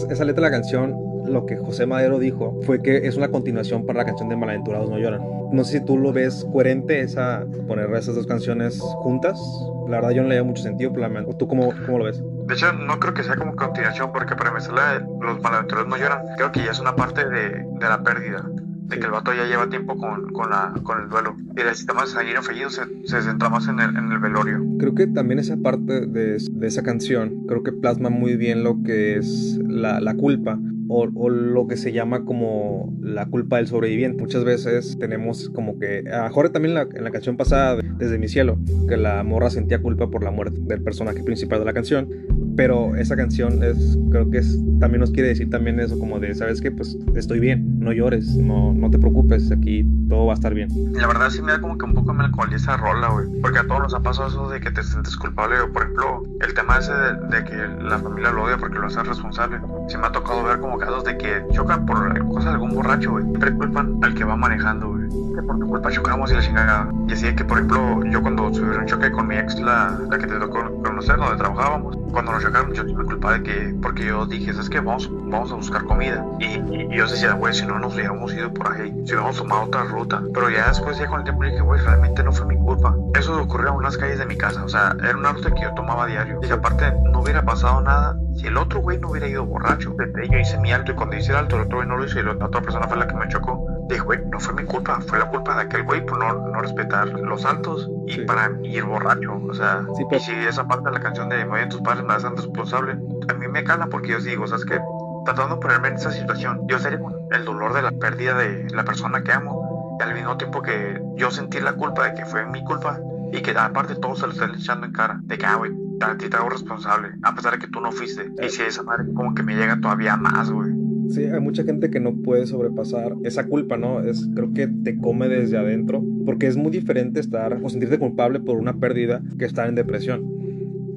[0.10, 3.86] Esa letra de la canción lo que José Madero dijo fue que es una continuación
[3.86, 5.22] para la canción de Malaventurados No Lloran.
[5.52, 9.40] No sé si tú lo ves coherente esa poner esas dos canciones juntas.
[9.88, 12.22] La verdad yo no le veo mucho sentido, pero ¿tú cómo, cómo lo ves?
[12.48, 16.26] De hecho, no creo que sea como continuación, porque para empezar, los malaventurados no lloran.
[16.38, 18.46] Creo que ya es una parte de, de la pérdida
[18.88, 21.36] de que el vato ya lleva tiempo con, con, la, con el duelo.
[21.58, 24.64] Y el sistema sanguíneo fallido se, se centra más en el, en el, velorio.
[24.80, 28.82] Creo que también esa parte de, de, esa canción, creo que plasma muy bien lo
[28.84, 30.58] que es la, la culpa
[30.90, 34.22] o, o, lo que se llama como la culpa del sobreviviente.
[34.22, 38.28] Muchas veces tenemos como que, a Jorge también la, en la canción pasada, Desde mi
[38.28, 38.58] cielo,
[38.88, 42.08] que la morra sentía culpa por la muerte del personaje principal de la canción,
[42.56, 46.34] pero esa canción es, creo que es, también nos quiere decir también eso, como de,
[46.36, 46.72] ¿sabes qué?
[46.72, 50.70] Pues estoy bien, no llores, no, no te preocupes, aquí todo va a estar bien.
[50.94, 53.68] La verdad sí me da como que un poco melancolía esa rola, güey, porque a
[53.68, 56.92] todos nos ha pasado eso de que te sientes culpable, por ejemplo, el tema ese
[56.94, 59.60] de, de, que la familia lo odia porque lo hace responsable.
[59.88, 63.12] Sí me ha tocado ver como casos de que chocan por cosas de algún borracho,
[63.12, 65.08] güey, siempre culpan al que va manejando, güey
[65.38, 66.90] que por tu culpa chocamos y la chingada.
[67.08, 70.18] Y así que, por ejemplo, yo cuando tuve un choque con mi ex, la, la
[70.18, 74.06] que te tocó conocer, donde trabajábamos, cuando nos chocaron, yo me culpaba de que, porque
[74.06, 74.80] yo dije, ¿sabes qué?
[74.80, 76.26] Vamos, vamos a buscar comida.
[76.40, 79.38] Y, y, y yo decía, güey, si no nos hubiéramos ido por ahí, si hubiéramos
[79.38, 80.24] tomado otra ruta.
[80.34, 82.96] Pero ya después, ya con el tiempo, dije, güey, realmente no fue mi culpa.
[83.14, 85.74] Eso ocurrió en unas calles de mi casa, o sea, era una ruta que yo
[85.76, 86.40] tomaba diario.
[86.42, 89.96] Y aparte, no hubiera pasado nada si el otro güey no hubiera ido borracho.
[90.30, 92.20] Yo hice mi alto y cuando hice el alto, el otro güey no lo hizo
[92.20, 93.66] y la otra persona fue la que me chocó.
[93.90, 96.60] Dije, güey, no fue mi culpa, fue la culpa de aquel güey por no, no
[96.60, 98.22] respetar los altos y sí.
[98.22, 99.42] para ir borracho.
[99.50, 100.22] O sea, sí, pero...
[100.22, 102.98] y si esa parte de la canción de Muy tus padres me hacen responsable,
[103.28, 104.80] a mí me cala porque yo digo, ¿sabes qué?
[105.26, 107.00] Tratando de ponerme en esa situación, yo sería
[107.32, 111.02] el dolor de la pérdida de la persona que amo y al mismo tiempo que
[111.16, 113.00] yo sentir la culpa de que fue mi culpa
[113.32, 115.72] y que aparte todo se lo están echando en cara, de que, ah, güey,
[116.02, 118.32] a ti te hago responsable, a pesar de que tú no fuiste.
[118.42, 120.72] Y si esa madre como que me llega todavía más, güey.
[121.10, 124.02] Sí, hay mucha gente que no puede sobrepasar esa culpa, ¿no?
[124.02, 128.40] Es, creo que te come desde adentro, porque es muy diferente estar o sentirte culpable
[128.40, 130.26] por una pérdida que estar en depresión.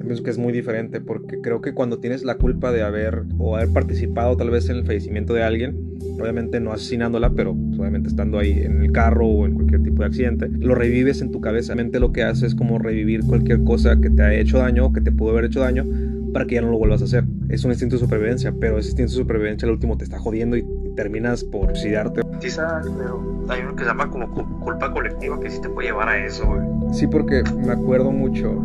[0.01, 3.55] Pienso que es muy diferente, porque creo que cuando tienes la culpa de haber o
[3.55, 8.39] haber participado tal vez en el fallecimiento de alguien, obviamente no asesinándola, pero obviamente estando
[8.39, 11.75] ahí en el carro o en cualquier tipo de accidente, lo revives en tu cabeza.
[11.75, 15.01] Mente lo que hace es como revivir cualquier cosa que te ha hecho daño, que
[15.01, 15.85] te pudo haber hecho daño,
[16.33, 17.25] para que ya no lo vuelvas a hacer.
[17.49, 20.55] Es un instinto de supervivencia, pero ese instinto de supervivencia al último te está jodiendo
[20.55, 22.21] y, y terminas por suicidarte.
[22.39, 24.31] Sí, sabes, pero hay uno que se llama como
[24.61, 26.61] culpa colectiva que sí te puede llevar a eso, güey.
[26.93, 28.63] Sí, porque me acuerdo mucho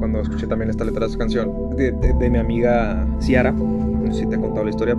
[0.00, 3.52] cuando escuché también esta letra de esta canción de, de, de mi amiga Ciara.
[3.52, 4.96] No sé si te he contado la historia.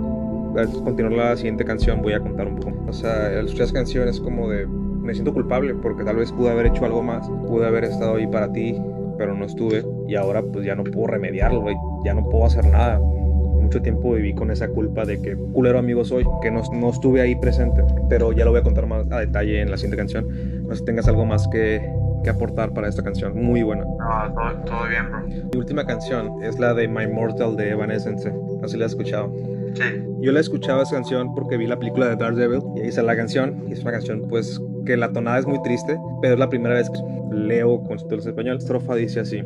[0.56, 2.72] Al continuar la siguiente canción voy a contar un poco.
[2.88, 4.66] O sea, al escuchar esa canción es como de...
[4.66, 7.28] Me siento culpable porque tal vez pude haber hecho algo más.
[7.48, 8.80] Pude haber estado ahí para ti,
[9.18, 9.84] pero no estuve.
[10.06, 11.74] Y ahora pues ya no puedo remediarlo, güey.
[12.04, 13.00] Ya no puedo hacer nada.
[13.00, 17.20] Mucho tiempo viví con esa culpa de que culero amigo soy, que no, no estuve
[17.20, 17.82] ahí presente.
[18.08, 20.28] Pero ya lo voy a contar más a detalle en la siguiente canción.
[20.62, 21.90] No sé si tengas algo más que,
[22.22, 23.34] que aportar para esta canción.
[23.34, 23.84] Muy buena.
[23.84, 25.20] No, todo, todo, bien, bro.
[25.26, 28.30] Mi última canción es la de My Mortal de Evanescence.
[28.30, 29.32] No sé si la has escuchado.
[29.74, 29.82] Sí.
[30.20, 33.16] Yo la escuchaba esa canción porque vi la película de Daredevil y ahí sale la
[33.16, 33.64] canción.
[33.68, 36.74] Y es una canción, pues, que la tonada es muy triste, pero es la primera
[36.74, 36.98] vez que
[37.34, 38.54] leo con subtítulos en español.
[38.54, 39.42] La estrofa dice así.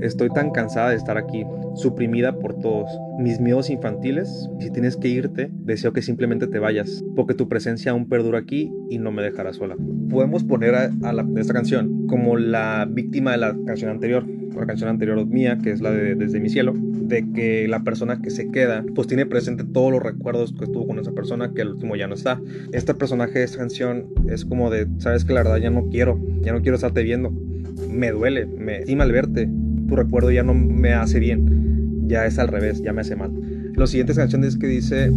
[0.00, 1.44] Estoy tan cansada de estar aquí,
[1.74, 2.90] suprimida por todos.
[3.18, 7.92] Mis miedos infantiles, si tienes que irte, deseo que simplemente te vayas, porque tu presencia
[7.92, 9.76] aún perdura aquí y no me dejará sola.
[10.08, 14.24] Podemos poner a, a la, esta canción como la víctima de la canción anterior,
[14.58, 18.20] la canción anterior mía, que es la de Desde mi cielo, de que la persona
[18.20, 21.62] que se queda, pues tiene presente todos los recuerdos que estuvo con esa persona, que
[21.62, 22.40] al último ya no está.
[22.72, 26.20] Este personaje de esta canción es como de, sabes que la verdad ya no quiero,
[26.40, 27.32] ya no quiero estarte viendo,
[27.90, 29.48] me duele, me estima al verte,
[29.88, 33.32] tu recuerdo ya no me hace bien, ya es al revés, ya me hace mal.
[33.74, 35.10] Los siguientes canciones que dice,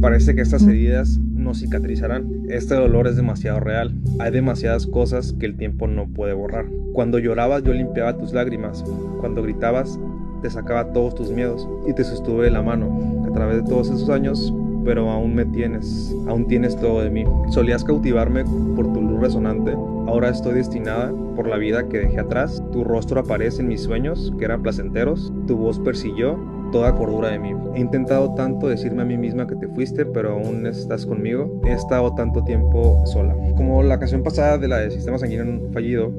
[0.00, 5.46] parece que estas heridas no cicatrizarán, este dolor es demasiado real, hay demasiadas cosas que
[5.46, 6.66] el tiempo no puede borrar.
[6.92, 8.84] Cuando llorabas yo limpiaba tus lágrimas,
[9.20, 9.98] cuando gritabas
[10.42, 13.24] te sacaba todos tus miedos y te sostuve la mano.
[13.26, 14.52] A través de todos esos años,
[14.84, 17.24] pero aún me tienes, aún tienes todo de mí.
[17.50, 18.44] Solías cautivarme
[18.76, 19.72] por tu luz resonante,
[20.06, 22.62] ahora estoy destinada por la vida que dejé atrás.
[22.72, 26.38] Tu rostro aparece en mis sueños, que eran placenteros, tu voz persiguió
[26.72, 27.54] toda cordura de mí.
[27.74, 31.60] He intentado tanto decirme a mí misma que te fuiste, pero aún estás conmigo.
[31.64, 33.34] He estado tanto tiempo sola.
[33.56, 36.12] Como la canción pasada de la de Sistema Sanguíneo Fallido,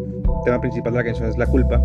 [0.45, 1.81] tema principal de la canción es la culpa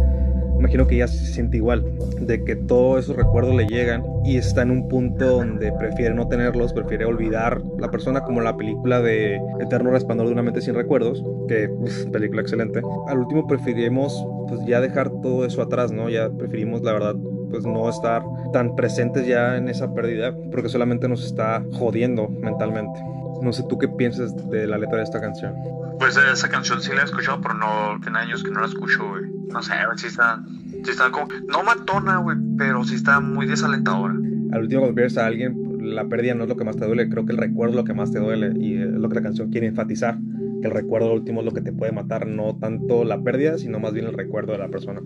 [0.61, 1.85] imagino que ella se siente igual,
[2.21, 6.29] de que todos esos recuerdos le llegan y está en un punto donde prefiere no
[6.29, 10.75] tenerlos, prefiere olvidar la persona como la película de Eterno Resplandor de una mente sin
[10.75, 12.83] recuerdos, que uf, película excelente.
[13.09, 16.09] Al último preferimos pues ya dejar todo eso atrás, ¿no?
[16.09, 17.17] Ya preferimos la verdad
[17.51, 23.01] pues no estar tan presentes ya en esa pérdida, porque solamente nos está jodiendo mentalmente.
[23.43, 25.55] No sé tú qué piensas de la letra de esta canción.
[25.99, 29.09] Pues esa canción sí la he escuchado, pero no, tiene años que no la escucho,
[29.09, 29.40] güey.
[29.53, 30.43] No sé, güey, sí está,
[30.85, 34.15] sí está como, no matona, güey, pero sí está muy desalentadora.
[34.53, 37.09] Al último cuando pierdes a alguien, la pérdida no es lo que más te duele,
[37.09, 39.23] creo que el recuerdo es lo que más te duele y es lo que la
[39.23, 40.19] canción quiere enfatizar
[40.61, 43.79] que el recuerdo último es lo que te puede matar, no tanto la pérdida, sino
[43.81, 45.01] más bien el recuerdo de la persona.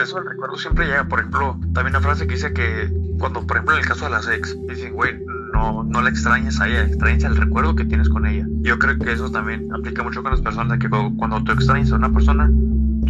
[0.00, 3.56] Eso el recuerdo siempre llega, por ejemplo, también una frase que dice que cuando, por
[3.56, 5.12] ejemplo, en el caso de las ex, dicen, güey,
[5.52, 8.46] no, no la extrañas a ella, extrañas el recuerdo que tienes con ella.
[8.60, 11.96] Yo creo que eso también aplica mucho con las personas, que cuando tú extrañas a
[11.96, 12.50] una persona,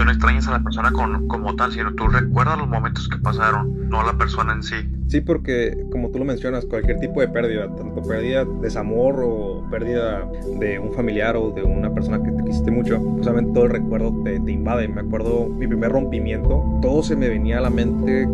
[0.00, 3.18] tú no extrañas a la persona con, como tal, sino tú recuerdas los momentos que
[3.18, 4.76] pasaron, no a la persona en sí.
[5.08, 9.62] Sí, porque como tú lo mencionas, cualquier tipo de pérdida, tanto pérdida de desamor o
[9.70, 10.26] pérdida
[10.58, 14.22] de un familiar o de una persona que te quisiste mucho, justamente todo el recuerdo
[14.24, 14.88] te, te invade.
[14.88, 18.26] Me acuerdo mi primer rompimiento, todo se me venía a la mente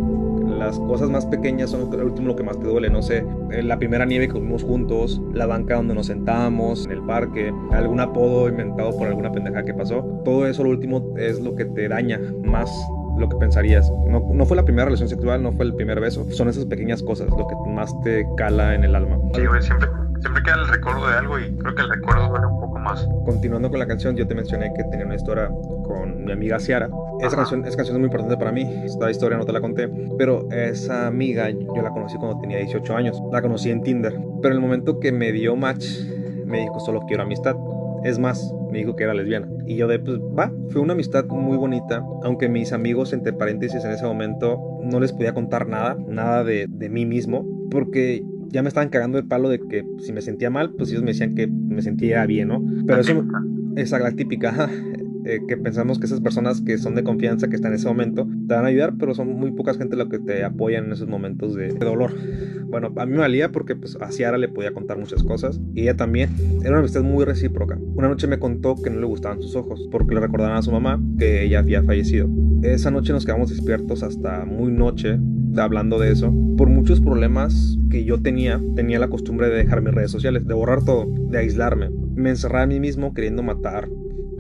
[0.59, 3.63] las cosas más pequeñas son el último lo que más te duele, no sé, eh,
[3.63, 8.01] la primera nieve que comimos juntos, la banca donde nos sentábamos, en el parque, algún
[8.01, 11.89] apodo inventado por alguna pendeja que pasó, todo eso lo último es lo que te
[11.89, 12.71] daña más
[13.19, 13.91] lo que pensarías.
[14.07, 16.27] No, no, fue la primera relación sexual, no fue el primer beso.
[16.31, 19.19] Son esas pequeñas cosas lo que más te cala en el alma.
[19.35, 19.89] Sí, siempre,
[20.21, 23.09] siempre queda el recuerdo de algo y creo que el recuerdo duele un poco más.
[23.25, 25.51] Continuando con la canción, yo te mencioné que tenía una historia
[25.87, 26.91] con mi amiga Ciara.
[27.20, 28.62] Esa canción, esa canción es muy importante para mí.
[28.84, 29.89] Esta historia no te la conté.
[30.18, 33.22] Pero esa amiga yo la conocí cuando tenía 18 años.
[33.32, 34.12] La conocí en Tinder.
[34.43, 35.87] Pero en el momento que me dio match,
[36.45, 37.57] me dijo solo quiero amistad.
[38.05, 39.49] Es más, me dijo que era lesbiana.
[39.66, 43.84] Y yo de, pues va, fue una amistad muy bonita, aunque mis amigos, entre paréntesis,
[43.84, 48.62] en ese momento no les podía contar nada, nada de, de mí mismo, porque ya
[48.62, 51.34] me estaban cagando el palo de que si me sentía mal, pues ellos me decían
[51.34, 52.62] que me sentía bien, ¿no?
[52.87, 53.24] Pero eso,
[53.76, 54.70] esa la típica,
[55.27, 58.29] eh, que pensamos que esas personas que son de confianza, que están en ese momento,
[58.47, 61.09] te van a ayudar, pero son muy pocas gente lo que te apoyan en esos
[61.09, 62.14] momentos de, dolor.
[62.68, 65.83] Bueno, a mí me valía porque pues a Ciara le podía contar muchas cosas y
[65.83, 66.31] ella también.
[66.61, 67.77] Era una amistad muy recíproca.
[67.95, 70.70] Una noche me contó que no le gustaban sus ojos porque le recordaban a su
[70.70, 72.29] mamá que ella había fallecido.
[72.62, 75.18] Esa noche nos quedamos despiertos hasta muy noche
[75.57, 76.33] hablando de eso.
[76.57, 80.55] Por muchos problemas que yo tenía, tenía la costumbre de dejar mis redes sociales, de
[80.55, 81.91] borrar todo, de aislarme.
[82.14, 83.89] Me encerraba a mí mismo queriendo matar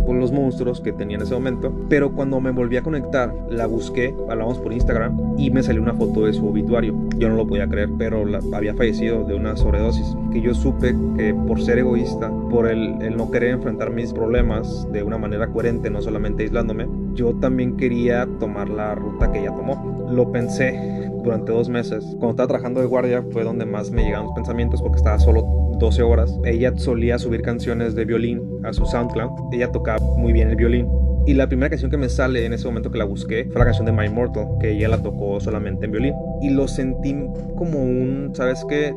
[0.06, 1.72] con los monstruos que tenía en ese momento.
[1.88, 5.94] Pero cuando me volví a conectar, la busqué, hablamos por Instagram y me salió una
[5.94, 6.94] foto de su obituario.
[7.18, 10.16] Yo no lo podía creer, pero había fallecido de una sobredosis.
[10.32, 14.86] Que yo supe que por ser egoísta, por el, el no querer enfrentar mis problemas
[14.92, 19.54] de una manera coherente, no solamente aislándome, yo también quería tomar la ruta que ella
[19.54, 20.06] tomó.
[20.10, 22.04] Lo pensé durante dos meses.
[22.04, 25.42] Cuando estaba trabajando de guardia fue donde más me llegaron los pensamientos porque estaba solo
[25.78, 26.34] 12 horas.
[26.44, 29.52] Ella solía subir canciones de violín a su SoundCloud.
[29.52, 30.88] Ella tocaba muy bien el violín.
[31.26, 33.64] Y la primera canción que me sale en ese momento que la busqué fue la
[33.64, 36.14] canción de My Immortal, que ella la tocó solamente en violín.
[36.40, 37.16] Y lo sentí
[37.56, 38.94] como un, ¿sabes qué?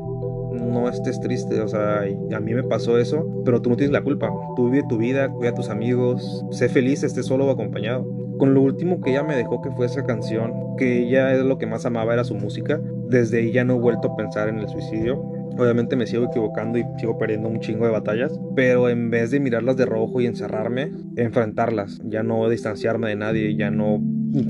[0.51, 4.03] no estés triste, o sea, a mí me pasó eso, pero tú no tienes la
[4.03, 4.31] culpa.
[4.55, 8.05] Tú vive tu vida, cuida a tus amigos, sé feliz, estés solo o acompañado.
[8.39, 11.57] Con lo último que ella me dejó que fue esa canción, que ella es lo
[11.57, 14.59] que más amaba era su música, desde ahí ya no he vuelto a pensar en
[14.59, 15.17] el suicidio.
[15.57, 19.41] Obviamente me sigo equivocando y sigo perdiendo un chingo de batallas, pero en vez de
[19.41, 24.01] mirarlas de rojo y encerrarme, enfrentarlas, ya no distanciarme de nadie, ya no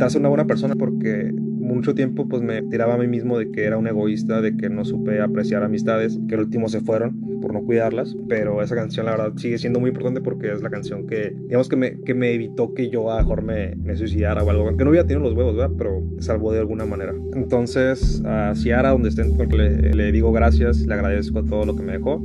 [0.07, 3.63] ser una buena persona porque mucho tiempo pues me tiraba a mí mismo de que
[3.63, 7.53] era un egoísta, de que no supe apreciar amistades, que el último se fueron por
[7.53, 11.07] no cuidarlas, pero esa canción la verdad sigue siendo muy importante porque es la canción
[11.07, 14.49] que, digamos que me, que me evitó que yo a mejor me, me suicidara o
[14.49, 15.75] algo, que no hubiera tenido los huevos, ¿verdad?
[15.77, 17.13] Pero salvó de alguna manera.
[17.33, 21.93] Entonces, a Ciara, donde estén, le, le digo gracias, le agradezco todo lo que me
[21.93, 22.21] dejó.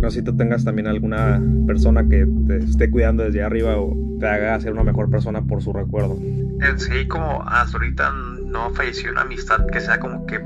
[0.00, 3.96] No sé si tú tengas también alguna persona que te esté cuidando desde arriba o
[4.20, 6.16] te haga ser una mejor persona por su recuerdo.
[6.60, 8.12] En sí, como hasta ahorita
[8.46, 10.40] no falleció una amistad que sea como que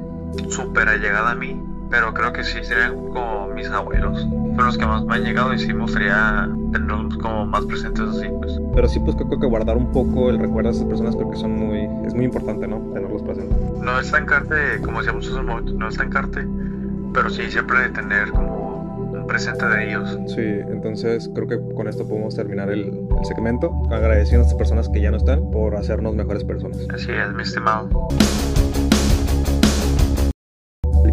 [0.49, 1.61] súper allegada a mí,
[1.91, 4.27] pero creo que sí serían como mis abuelos.
[4.31, 8.09] Fueron los que más me han llegado y sí me gustaría tenerlos como más presentes
[8.09, 8.61] así, pues.
[8.75, 11.37] Pero sí, pues creo que guardar un poco el recuerdo de esas personas creo que
[11.37, 12.79] son muy, es muy importante, ¿no?
[12.95, 13.59] Tenerlos presentes.
[13.81, 16.47] No estancarte, como decíamos en esos momentos, no estancarte,
[17.13, 20.19] pero sí siempre tener como presente de ellos.
[20.27, 25.01] Sí, entonces creo que con esto podemos terminar el, segmento, agradeciendo a estas personas que
[25.01, 26.79] ya no están por hacernos mejores personas.
[26.93, 27.89] Así es, mi estimado.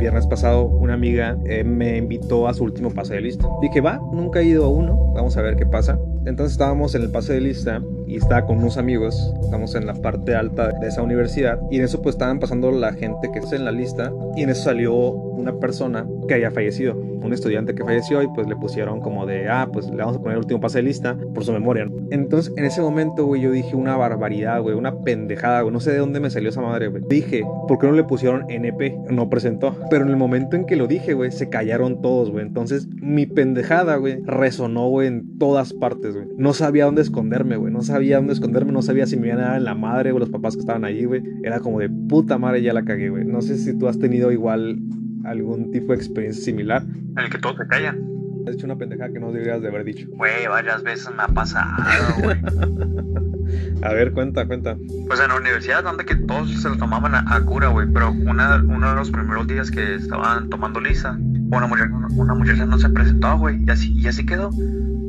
[0.07, 3.45] Viernes pasado una amiga eh, me invitó a su último pase de lista.
[3.61, 5.99] Dije, va, nunca he ido a uno, vamos a ver qué pasa.
[6.27, 9.93] Entonces estábamos en el pase de lista y estaba con unos amigos, estamos en la
[9.93, 13.55] parte alta de esa universidad y en eso pues estaban pasando la gente que está
[13.55, 17.83] en la lista y en eso salió una persona que había fallecido, un estudiante que
[17.83, 20.59] falleció y pues le pusieron como de, ah, pues le vamos a poner el último
[20.59, 21.89] pase de lista por su memoria.
[22.11, 25.91] Entonces en ese momento, güey, yo dije una barbaridad, güey, una pendejada, güey, no sé
[25.91, 27.03] de dónde me salió esa madre, güey.
[27.07, 28.97] Dije, ¿por qué no le pusieron NP?
[29.09, 29.75] No presentó.
[29.89, 32.45] Pero en el momento en que lo dije, güey, se callaron todos, güey.
[32.45, 36.27] Entonces mi pendejada, güey, resonó, güey, en todas partes, güey.
[36.37, 39.47] No sabía dónde esconderme, güey, no sabía dónde esconderme, no sabía si me iban a
[39.49, 41.23] dar en la madre o los papás que estaban ahí, güey.
[41.43, 43.25] Era como de puta madre, ya la cagué, güey.
[43.25, 44.79] No sé si tú has tenido igual
[45.25, 46.83] algún tipo de experiencia similar.
[46.83, 48.17] En el que todos se callan.
[48.47, 50.07] Has hecho una pendejada que no deberías de haber dicho.
[50.11, 51.83] Güey, varias veces me ha pasado,
[52.23, 52.37] güey.
[53.83, 54.77] a ver, cuenta, cuenta.
[55.07, 57.87] Pues en la universidad, donde que todos se lo tomaban a, cura, güey.
[57.91, 61.17] Pero una, uno de los primeros días que estaban tomando lisa,
[61.51, 63.63] una muchacha, una muchacha no se presentó, güey.
[63.65, 64.49] Y así, y así quedó.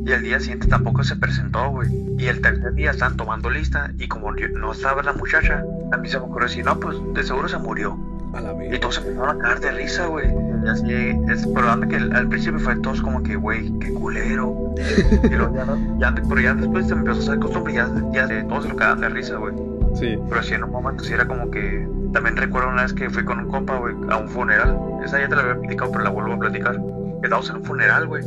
[0.05, 1.89] Y el día siguiente tampoco se presentó, güey.
[2.17, 6.07] Y el tercer día están tomando lista y como no estaba la muchacha, a mí
[6.07, 7.97] se me ocurrió decir, no, pues de seguro se murió.
[8.33, 10.27] A la y todos se empezaron a caer de risa, güey.
[10.63, 10.93] Y así,
[11.31, 14.75] es, pero que al principio fue todos como que, güey, qué culero.
[15.23, 15.65] y luego ya,
[15.97, 18.69] ya, pero ya después se me empezó a hacer costumbre y ya, ya todos se
[18.69, 19.55] lo quedaban de risa, güey.
[19.95, 20.17] Sí.
[20.29, 21.87] Pero sí, en un momento sí era como que.
[22.13, 24.77] También recuerdo una vez que fui con un compa, güey, a un funeral.
[25.03, 26.79] Esa ya te la había platicado, pero la vuelvo a platicar.
[27.23, 28.23] Estábamos en un funeral, güey.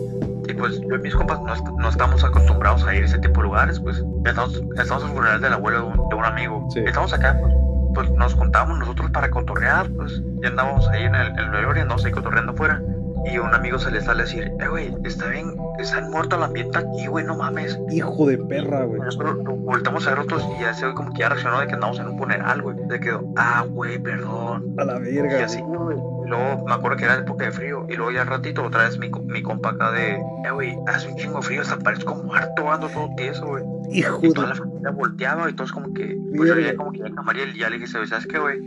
[0.48, 3.40] Y pues yo y mis compas no, no, estamos acostumbrados a ir a ese tipo
[3.40, 6.68] de lugares, pues estamos, estamos en el funeral del abuelo de un, de un amigo.
[6.74, 7.54] Estamos acá, pues,
[7.94, 12.04] pues, nos contamos nosotros para cotorrear, pues ya andábamos ahí en el, el y andamos
[12.04, 12.82] ahí cotorreando afuera.
[13.24, 16.42] Y un amigo se le sale a decir, eh, güey, está bien, está muerto el
[16.42, 17.78] ambiente aquí, güey, no mames.
[17.90, 19.00] Hijo de perra, güey.
[19.00, 21.74] Nosotros voltamos a ver otros y ya se ve como que ya reaccionó de que
[21.74, 22.76] andamos en un funeral, güey.
[22.90, 24.74] Se quedó, ah, güey, perdón.
[24.76, 25.38] A la verga.
[25.38, 27.86] Y así, güey luego me acuerdo que era época de frío.
[27.88, 31.08] Y luego ya al ratito otra vez mi, mi compa acá de, eh, güey, hace
[31.08, 33.64] un chingo de frío, hasta parezco muerto, ando todo tieso, güey.
[33.90, 36.98] Hijo y toda la familia volteaba y todos como que, pues yo ya como que
[36.98, 38.60] ya Mariel, ya le dije, ¿sabes qué, güey?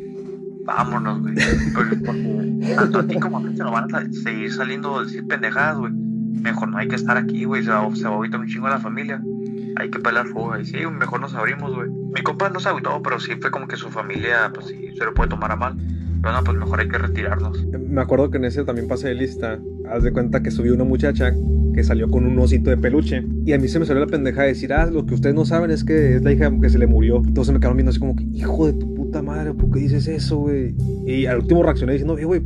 [0.65, 1.35] Vámonos, güey.
[1.35, 5.27] Pues, porque tanto a ti como a mí se nos van a seguir saliendo decir
[5.27, 5.93] pendejadas, güey.
[5.93, 7.63] Mejor no hay que estar aquí, güey.
[7.63, 9.21] Se va, se va a un chingo a la familia.
[9.77, 10.57] Hay que pelar fuego.
[10.57, 11.89] Y sí, mejor nos abrimos, güey.
[11.89, 15.05] Mi compa no se agüitó, pero sí fue como que su familia, pues sí, se
[15.05, 15.75] lo puede tomar a mal
[16.22, 17.66] bueno, pues mejor hay que retirarnos.
[17.66, 19.59] Me acuerdo que en ese también pasé de lista.
[19.89, 21.34] Haz de cuenta que subió una muchacha
[21.74, 23.24] que salió con un osito de peluche.
[23.45, 25.45] Y a mí se me salió la pendeja de decir, ah, lo que ustedes no
[25.45, 27.22] saben es que es la hija que se le murió.
[27.43, 30.38] Se me quedaron viendo así como hijo de tu puta madre, ¿por qué dices eso,
[30.38, 30.74] güey?
[31.05, 32.41] Y al último reaccioné diciendo, güey,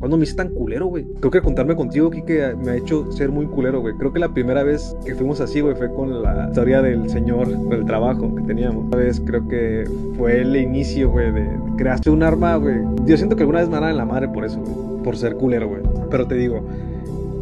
[0.00, 1.04] ¿Cuándo me hice tan culero, güey?
[1.20, 3.94] Creo que contarme contigo, que me ha hecho ser muy culero, güey.
[3.96, 7.48] Creo que la primera vez que fuimos así, güey, fue con la historia del señor,
[7.68, 8.86] del trabajo que teníamos.
[8.86, 9.84] Una vez creo que
[10.16, 11.46] fue el inicio, güey, de,
[11.76, 12.78] creaste un arma, güey.
[13.04, 15.02] Yo siento que alguna vez me en la madre por eso, güey.
[15.04, 15.82] Por ser culero, güey.
[16.10, 16.62] Pero te digo,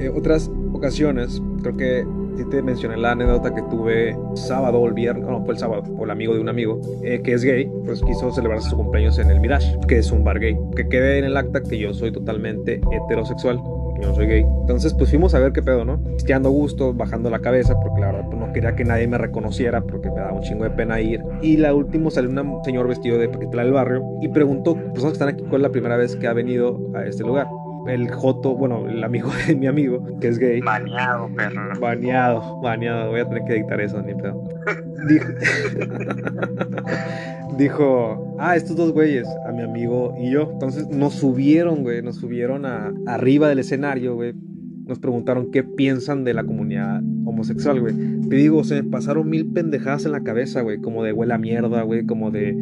[0.00, 2.04] eh, otras ocasiones, creo que
[2.44, 6.06] te mencioné la anécdota que tuve sábado o el viernes, no, fue el sábado, por
[6.06, 9.30] el amigo de un amigo, eh, que es gay, pues quiso celebrarse su cumpleaños en
[9.30, 10.56] el Mirage, que es un bar gay.
[10.76, 13.56] Que quede en el acta que yo soy totalmente heterosexual,
[14.00, 14.46] yo no soy gay.
[14.60, 16.00] Entonces, pues fuimos a ver qué pedo, ¿no?
[16.16, 19.80] Estiando gusto, bajando la cabeza, porque la verdad pues, no quería que nadie me reconociera,
[19.80, 21.22] porque me daba un chingo de pena ir.
[21.42, 25.12] Y la última salió un señor vestido de paquetela del barrio y preguntó, personas que
[25.12, 27.48] están aquí, ¿cuál es la primera vez que ha venido a este lugar?
[27.88, 30.60] El Joto, bueno, el amigo de mi amigo, que es gay.
[30.60, 31.80] Baneado, perro.
[31.80, 33.10] Baneado, baneado.
[33.10, 34.42] Voy a tener que dictar eso, ni pedo.
[35.08, 35.28] Dijo,
[37.58, 40.50] dijo, ah, estos dos güeyes, a mi amigo y yo.
[40.52, 44.34] Entonces nos subieron, güey, nos subieron a, arriba del escenario, güey.
[44.86, 47.94] Nos preguntaron qué piensan de la comunidad homosexual, güey.
[48.28, 50.78] Te digo, se me pasaron mil pendejadas en la cabeza, güey.
[50.78, 52.06] Como de huele a mierda, güey.
[52.06, 52.54] Como de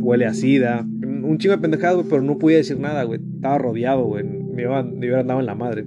[0.00, 0.82] huele a sida.
[0.82, 3.20] Un chingo de pendejadas, güey, pero no podía decir nada, güey.
[3.36, 5.84] Estaba rodeado, güey me, iban, me hubiera andado en la madre.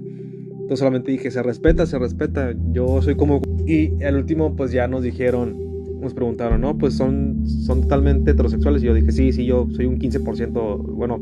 [0.64, 3.42] Entonces solamente dije, se respeta, se respeta, yo soy como...
[3.66, 5.56] Y al último pues ya nos dijeron,
[6.00, 6.78] nos preguntaron, ¿no?
[6.78, 8.82] Pues son, son totalmente heterosexuales.
[8.82, 11.18] Y yo dije, sí, sí, yo soy un 15%, bueno,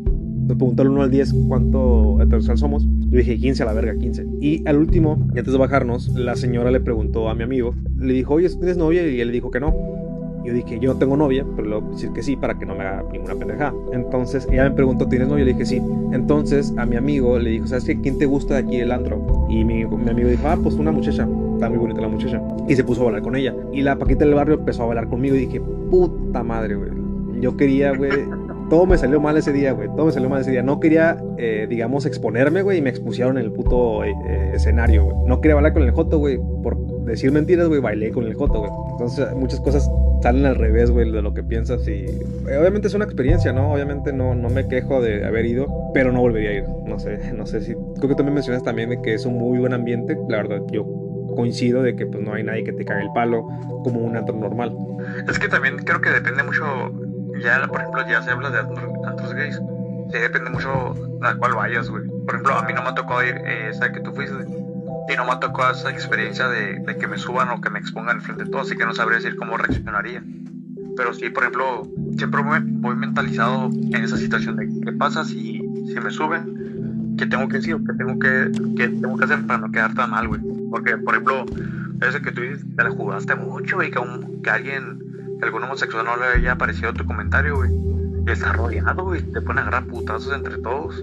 [0.47, 2.85] nos preguntó el 1 al 10 cuánto heterosexual somos.
[2.85, 4.27] Yo dije 15 a la verga, 15.
[4.41, 8.35] Y al último, antes de bajarnos, la señora le preguntó a mi amigo, le dijo,
[8.35, 9.09] oye, ¿tienes novia?
[9.09, 10.02] Y él le dijo que no.
[10.45, 12.67] Yo dije, yo no tengo novia, pero le voy a decir que sí para que
[12.67, 13.75] no me haga ninguna pendejada.
[13.93, 15.45] Entonces ella me preguntó, ¿tienes novia?
[15.45, 15.81] Le dije, sí.
[16.13, 18.01] Entonces a mi amigo le dijo, ¿sabes qué?
[18.01, 19.47] ¿Quién te gusta de aquí el antro?
[19.49, 21.29] Y mi, mi amigo dijo, ah, pues una muchacha.
[21.55, 22.43] Está muy bonita la muchacha.
[22.69, 23.55] Y se puso a bailar con ella.
[23.73, 26.91] Y la paquita del barrio empezó a bailar conmigo y dije, puta madre, güey.
[27.41, 28.11] Yo quería, güey.
[28.73, 29.87] Todo me salió mal ese día, güey.
[29.89, 30.63] Todo me salió mal ese día.
[30.63, 32.79] No quería, eh, digamos, exponerme, güey.
[32.79, 34.15] Y me expusieron en el puto eh,
[34.55, 35.17] escenario, güey.
[35.27, 36.39] No quería bailar con el Joto, güey.
[36.63, 37.83] Por decir mentiras, güey.
[37.83, 38.71] Bailé con el Joto, güey.
[38.93, 39.91] Entonces, muchas cosas
[40.23, 43.75] salen al revés, güey, de lo que piensas y eh, obviamente es una experiencia, ¿no?
[43.75, 47.19] Obviamente no, no me quejo de haber ido, pero no volvería a ir, no sé,
[47.35, 49.75] no sé si, creo que tú me mencionas también de que es un muy buen
[49.75, 50.87] ambiente, la verdad, yo
[51.35, 53.47] coincido de que pues no hay nadie que te cague el palo
[53.85, 54.77] como un antro normal.
[55.29, 56.65] Es que también creo que depende mucho,
[57.43, 61.89] ya por ejemplo, ya se habla de antros, gays, sí, depende mucho a cuál vayas,
[61.91, 62.05] güey.
[62.27, 64.35] Por ejemplo, a mí no me tocó ir eh, esa que tú fuiste,
[65.09, 68.21] y no me tocó esa experiencia de, de que me suban o que me expongan
[68.23, 70.23] frente de todos, así que no sabría decir cómo reaccionaría.
[70.97, 71.89] Pero sí, por ejemplo,
[72.19, 77.27] siempre voy, voy mentalizado en esa situación de qué pasa si, si me suben, qué
[77.27, 80.29] tengo que decir, qué tengo que, qué tengo que hacer para no quedar tan mal,
[80.29, 80.41] güey.
[80.71, 81.45] Porque, por ejemplo,
[82.07, 84.99] ese que tú dices, te la jugaste mucho y que, un- que alguien,
[85.43, 87.71] que algún homosexual no le haya parecido tu comentario, güey.
[88.29, 89.23] Está rodeado, güey.
[89.23, 91.03] Te ponen a agarrar putazos entre todos.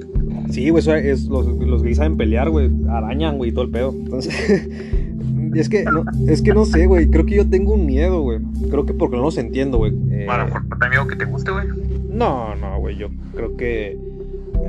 [0.50, 3.72] Sí, güey, eso es, los, los gays saben pelear, güey, arañan, güey, y todo el
[3.72, 3.92] pedo.
[3.92, 4.34] Entonces,
[5.54, 8.40] es que, no, es que no sé, güey, creo que yo tengo un miedo, güey.
[8.70, 9.94] Creo que porque no los entiendo, güey.
[10.12, 11.68] Eh, A lo mejor te amigo que te guste, güey.
[12.10, 14.00] No, no, güey, yo creo que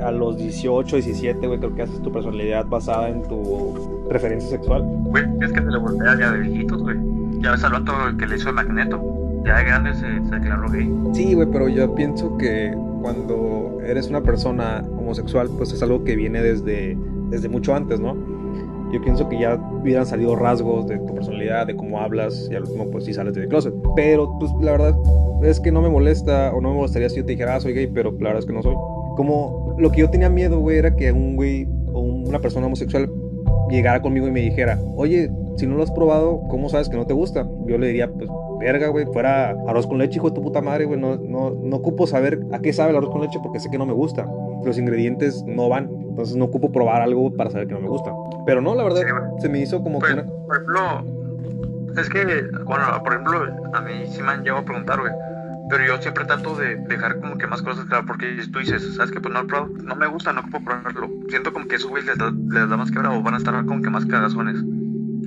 [0.03, 4.81] a los 18, 17, güey, creo que haces tu personalidad basada en tu preferencia sexual.
[4.83, 6.97] Güey, es que se le voltea ya de viejitos, güey.
[7.41, 8.97] Ya ves al vato que le hizo el magneto.
[9.45, 10.91] Ya de grande se, se declaró gay.
[11.13, 16.15] Sí, güey, pero yo pienso que cuando eres una persona homosexual, pues es algo que
[16.15, 16.97] viene desde,
[17.29, 18.15] desde mucho antes, ¿no?
[18.91, 22.63] Yo pienso que ya hubieran salido rasgos de tu personalidad, de cómo hablas, y al
[22.63, 23.73] último, pues sí sales del closet.
[23.95, 24.95] Pero, pues la verdad
[25.43, 27.73] es que no me molesta, o no me molestaría si yo te dijera, ah, soy
[27.73, 28.75] gay, pero la verdad es que no soy.
[29.15, 33.09] Como lo que yo tenía miedo, güey, era que un güey o una persona homosexual
[33.69, 37.05] llegara conmigo y me dijera, oye, si no lo has probado, ¿cómo sabes que no
[37.05, 37.45] te gusta?
[37.65, 38.29] Yo le diría, pues,
[38.59, 41.75] verga, güey, fuera arroz con leche, hijo de tu puta madre, güey, no, no, no
[41.75, 44.25] ocupo saber a qué sabe el arroz con leche porque sé que no me gusta.
[44.63, 48.11] Los ingredientes no van, entonces no ocupo probar algo para saber que no me gusta.
[48.45, 49.41] Pero no, la verdad, Sí, güey.
[49.41, 50.23] se me hizo como que Pues, una...
[50.47, 52.25] por ejemplo, es que,
[52.65, 53.39] bueno, por ejemplo,
[53.73, 55.11] a mí sí me han llegado a preguntar, güey.
[55.69, 59.09] Pero yo siempre trato de dejar como que más cosas claras, porque tú dices, ¿sabes
[59.11, 59.21] qué?
[59.21, 61.07] Pues no, no me gusta, no ocupo probarlo.
[61.29, 63.65] Siento como que esos güeyes les da, les da más quebra o van a estar
[63.65, 64.57] como que más cagazones.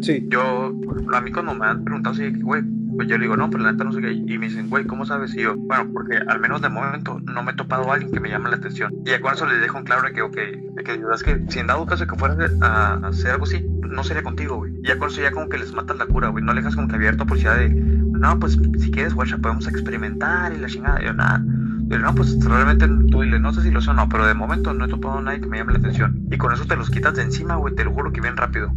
[0.00, 0.72] Sí, Yo,
[1.12, 2.62] a mí cuando me han preguntado así, güey,
[2.96, 4.12] pues yo le digo, no, pero la neta no sé qué.
[4.12, 5.34] Y me dicen, güey, ¿cómo sabes?
[5.34, 8.20] Y yo, bueno, porque al menos de momento no me he topado a alguien que
[8.20, 8.92] me llame la atención.
[9.04, 11.44] Y ya con eso les dejo en claro de que, ok, de que es que
[11.48, 14.72] si en dado caso que fuera a hacer algo así, no sería contigo, güey.
[14.82, 16.44] Y ya con eso ya como que les matas la cura, güey.
[16.44, 20.52] No le dejas como que abierto posibilidad de, no, pues si quieres, guacha, podemos experimentar
[20.52, 21.02] y la chingada.
[21.02, 21.42] Y yo, nada.
[21.88, 24.34] Pero no, pues realmente tú dile, no sé si lo sé o no, pero de
[24.34, 26.26] momento no he topado a nadie que me llame la atención.
[26.30, 28.72] Y con eso te los quitas de encima, güey, te lo juro que bien rápido.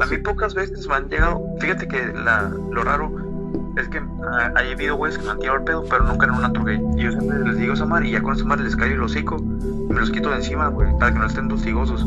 [0.00, 3.10] A mí pocas veces me han llegado, fíjate que la, lo raro
[3.76, 6.32] es que ah, hay habido güeyes que me han tirado el pedo, pero nunca en
[6.32, 6.80] un antro gay.
[6.96, 9.02] Y yo siempre les digo esa madre y ya con esa madre les cae el
[9.02, 12.04] hocico y me los quito de encima, güey, para que no estén hostigosos.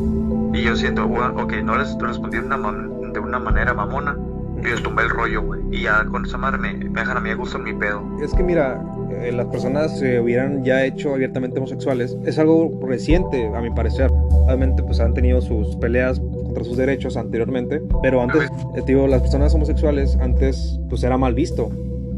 [0.53, 4.17] Y yo siento, bueno, ok, no les respondí de una, man- de una manera mamona
[4.61, 5.61] y les tumbé el rollo, güey.
[5.71, 8.01] Y ya con esa madre me, me dejan a mí a gusto en mi pedo.
[8.21, 8.81] Es que mira,
[9.11, 12.17] eh, las personas se hubieran ya hecho abiertamente homosexuales.
[12.25, 14.09] Es algo reciente, a mi parecer.
[14.11, 16.21] Obviamente, pues han tenido sus peleas
[16.63, 17.81] sus derechos anteriormente.
[18.01, 18.43] Pero antes,
[18.75, 21.69] eh, digo, las personas homosexuales, antes, pues era mal visto.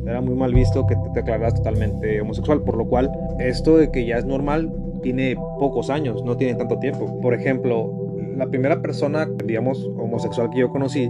[0.06, 2.62] Era muy mal visto que te declararas totalmente homosexual.
[2.62, 4.72] Por lo cual, esto de que ya es normal
[5.02, 7.20] tiene pocos años, no tiene tanto tiempo.
[7.22, 7.94] Por ejemplo,
[8.36, 11.10] la primera persona, digamos, homosexual que yo conocí,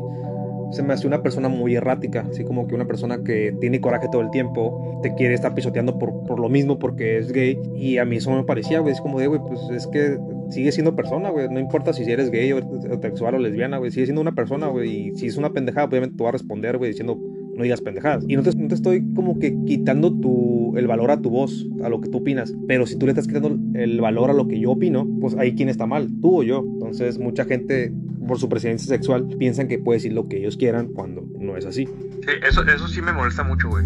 [0.72, 4.08] se me hace una persona muy errática, así como que una persona que tiene coraje
[4.12, 7.98] todo el tiempo, te quiere estar pisoteando por, por lo mismo porque es gay, y
[7.98, 10.18] a mí eso me parecía, güey, es como de, güey, pues es que
[10.50, 14.06] sigue siendo persona, güey, no importa si eres gay o heterosexual o lesbiana, güey, sigue
[14.06, 16.92] siendo una persona, güey, y si es una pendejada, obviamente te va a responder, güey,
[16.92, 17.20] diciendo,
[17.60, 18.24] no digas pendejadas.
[18.28, 21.68] Y no te, no te estoy como que quitando tu, el valor a tu voz,
[21.84, 22.54] a lo que tú opinas.
[22.68, 25.56] Pero si tú le estás quitando el valor a lo que yo opino, pues ahí
[25.56, 26.64] quién está mal, tú o yo.
[26.66, 27.94] Entonces mucha gente,
[28.26, 31.66] por su presencia sexual, piensan que puede decir lo que ellos quieran cuando no es
[31.66, 31.86] así.
[31.86, 33.86] Sí, eso, eso sí me molesta mucho, güey.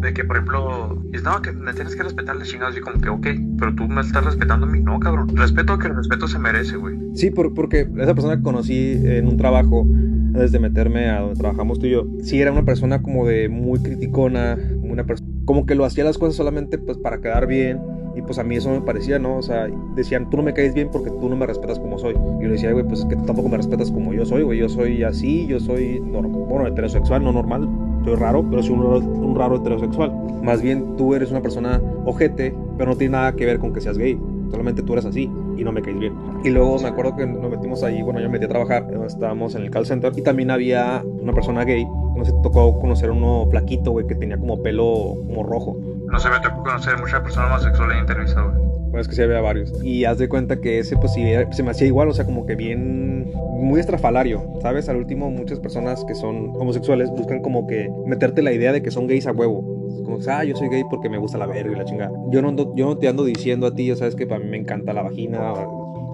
[0.00, 2.76] De que, por ejemplo, dices, no, que me tienes que respetar las chingadas.
[2.76, 3.26] Y como que, ok,
[3.58, 4.80] pero tú me estás respetando a mí.
[4.80, 5.28] No, cabrón.
[5.36, 6.96] Respeto que el respeto se merece, güey.
[7.14, 9.86] Sí, por- porque esa persona que conocí en un trabajo,
[10.34, 13.48] antes de meterme a donde trabajamos tú y yo, sí era una persona como de
[13.48, 17.80] muy criticona, una persona como que lo hacía las cosas solamente pues para quedar bien.
[18.16, 19.36] Y pues a mí eso me parecía, ¿no?
[19.36, 22.12] O sea, decían, tú no me caes bien porque tú no me respetas como soy.
[22.14, 24.42] Y yo le decía, güey, pues es que tú tampoco me respetas como yo soy,
[24.42, 24.58] güey.
[24.58, 27.68] Yo soy así, yo soy, norm- bueno, heterosexual, no normal.
[28.04, 30.12] Soy raro, pero soy un raro, un raro heterosexual.
[30.42, 33.80] Más bien tú eres una persona ojete, pero no tiene nada que ver con que
[33.80, 34.18] seas gay.
[34.50, 36.14] Solamente tú eres así y no me caes bien.
[36.42, 39.54] Y luego me acuerdo que nos metimos ahí, bueno, yo me metí a trabajar, estábamos
[39.54, 41.86] en el call center y también había una persona gay.
[42.16, 45.76] No sé, tocó conocer uno flaquito, güey, que tenía como pelo como rojo.
[46.06, 48.69] No se me tocó conocer muchas personas homosexuales en entrevista, güey.
[48.90, 49.72] Bueno, es que sí había varios.
[49.84, 52.24] Y haz de cuenta que ese, pues sí, era- se me hacía igual, o sea,
[52.24, 54.88] como que bien, muy estrafalario, ¿sabes?
[54.88, 58.90] Al último, muchas personas que son homosexuales buscan como que meterte la idea de que
[58.90, 59.62] son gays a huevo.
[60.04, 62.10] Como que, ah, yo soy gay porque me gusta la verga y la chingada.
[62.30, 64.50] Yo no, ando- yo no te ando diciendo a ti, ya sabes que para mí
[64.50, 65.54] me encanta la vagina.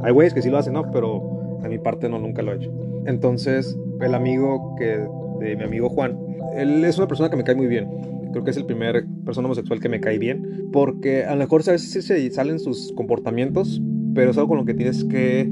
[0.02, 0.90] Hay güeyes que sí lo hacen, ¿no?
[0.92, 1.22] Pero
[1.62, 2.70] De mi parte no, nunca lo he hecho.
[3.06, 5.00] Entonces, el amigo que,
[5.40, 6.16] de mi amigo Juan,
[6.54, 7.88] él es una persona que me cae muy bien.
[8.36, 10.68] Creo que es el primer persona homosexual que me cae bien.
[10.70, 13.80] Porque a lo mejor a veces sí se salen sus comportamientos,
[14.14, 15.50] pero es algo con lo que tienes que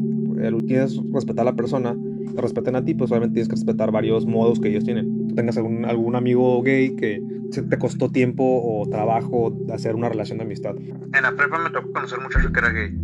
[0.67, 1.97] tienes que respetar a la persona,
[2.35, 5.29] te respeten a ti, pues obviamente tienes que respetar varios modos que ellos tienen.
[5.29, 10.37] Tú tengas algún, algún amigo gay que te costó tiempo o trabajo hacer una relación
[10.37, 10.75] de amistad.
[10.77, 12.95] En la prepa me tocó conocer un muchacho que era gay.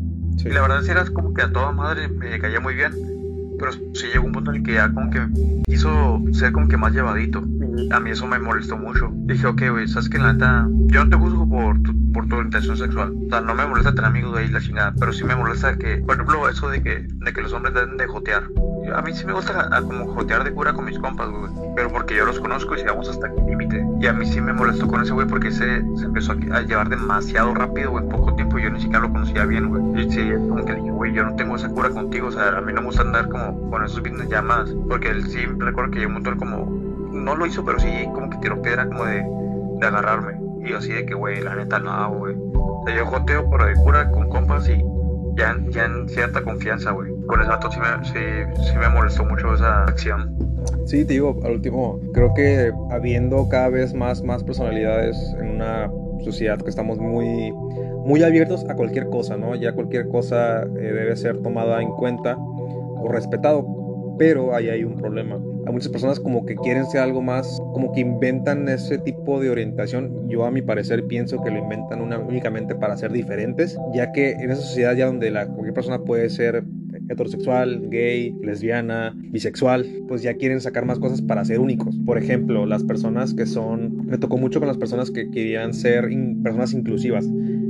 [0.45, 2.93] Y la verdad sí eras como que a toda madre me caía muy bien,
[3.59, 5.21] pero sí llegó un punto en el que ya como que
[5.65, 7.43] quiso ser como que más llevadito.
[7.91, 9.11] A mí eso me molestó mucho.
[9.13, 12.37] Dije, ok, güey, sabes que la neta, yo no te juzgo por tu, por tu
[12.37, 13.15] orientación sexual.
[13.27, 15.99] O sea, no me molesta tener amigos ahí la chingada, pero sí me molesta que,
[15.99, 18.45] por ejemplo, eso de que, de que los hombres deben de jotear.
[18.95, 21.51] A mí sí me gusta a, como jotear de cura con mis compas, güey.
[21.77, 23.85] Pero porque yo los conozco y llegamos hasta el límite.
[24.01, 26.89] Y a mí sí me molestó con ese güey porque se, se empezó a, llevar
[26.89, 28.59] demasiado rápido, güey, en poco tiempo.
[28.59, 30.07] Yo ni siquiera lo conocía bien, güey.
[30.07, 32.29] Y sí, como que le dije, güey, yo no tengo esa cura contigo.
[32.29, 34.75] O sea, a mí no me gusta andar como con esos business llamadas.
[34.89, 36.90] Porque él sí recuerdo que llegó un como.
[37.21, 39.25] No lo hizo, pero sí como que tiró piedra como de,
[39.81, 40.41] de agarrarme.
[40.65, 42.35] Y así de que, güey, la neta no, güey.
[42.37, 44.83] O sea, yo joteo por de cura con compas y
[45.37, 47.11] ya, ya en cierta confianza, güey.
[47.11, 50.37] El vato sí me, sí, sí me molestó mucho esa acción.
[50.87, 55.91] Sí, te digo, al último, creo que habiendo cada vez más, más personalidades en una
[56.25, 57.53] sociedad que estamos muy,
[58.05, 59.55] muy abiertos a cualquier cosa, ¿no?
[59.55, 63.65] Ya cualquier cosa eh, debe ser tomada en cuenta o respetado,
[64.19, 65.41] pero ahí hay un problema.
[65.67, 69.51] Hay muchas personas como que quieren ser algo más, como que inventan ese tipo de
[69.51, 70.29] orientación.
[70.29, 74.51] Yo a mi parecer pienso que lo inventan únicamente para ser diferentes, ya que en
[74.51, 76.65] esa sociedad ya donde la, cualquier persona puede ser
[77.09, 81.99] heterosexual, gay, lesbiana, bisexual, pues ya quieren sacar más cosas para ser únicos.
[82.07, 86.09] Por ejemplo, las personas que son, me tocó mucho con las personas que querían ser
[86.43, 87.27] personas inclusivas,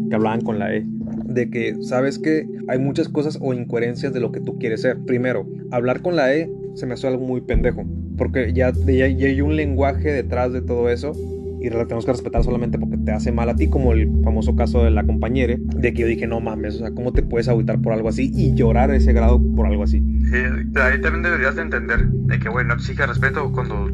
[0.09, 0.84] que hablaban con la E,
[1.24, 4.99] de que sabes que hay muchas cosas o incoherencias de lo que tú quieres ser.
[5.07, 7.85] Primero, hablar con la E se me hace algo muy pendejo,
[8.16, 11.12] porque ya, ya, ya hay un lenguaje detrás de todo eso
[11.61, 14.57] y la tenemos que respetar solamente porque te hace mal a ti, como el famoso
[14.57, 17.49] caso de la compañera, de que yo dije, no mames, o sea, ¿cómo te puedes
[17.49, 20.01] agüitar por algo así y llorar a ese grado por algo así?
[20.31, 20.37] Sí,
[20.81, 23.91] ahí también deberías de entender de que, güey, no exige respeto cuando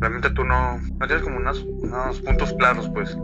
[0.00, 3.16] realmente tú no, no tienes como unos, unos puntos claros, pues,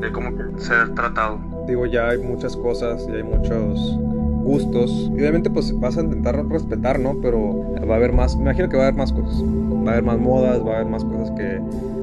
[0.00, 1.38] de cómo ser tratado.
[1.68, 3.98] Digo, ya hay muchas cosas y hay muchos
[4.46, 5.10] gustos.
[5.14, 7.16] Y obviamente pues vas a intentar respetar, ¿no?
[7.20, 9.42] Pero va a haber más, me imagino que va a haber más cosas.
[9.42, 11.60] Va a haber más modas, va a haber más cosas que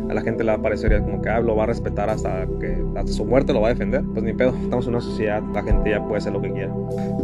[0.10, 2.46] a la gente le va a parecer como que ah, lo va a respetar hasta
[2.60, 4.04] que hasta su muerte lo va a defender.
[4.14, 6.74] Pues ni pedo, estamos en una sociedad, la gente ya puede hacer lo que quiera.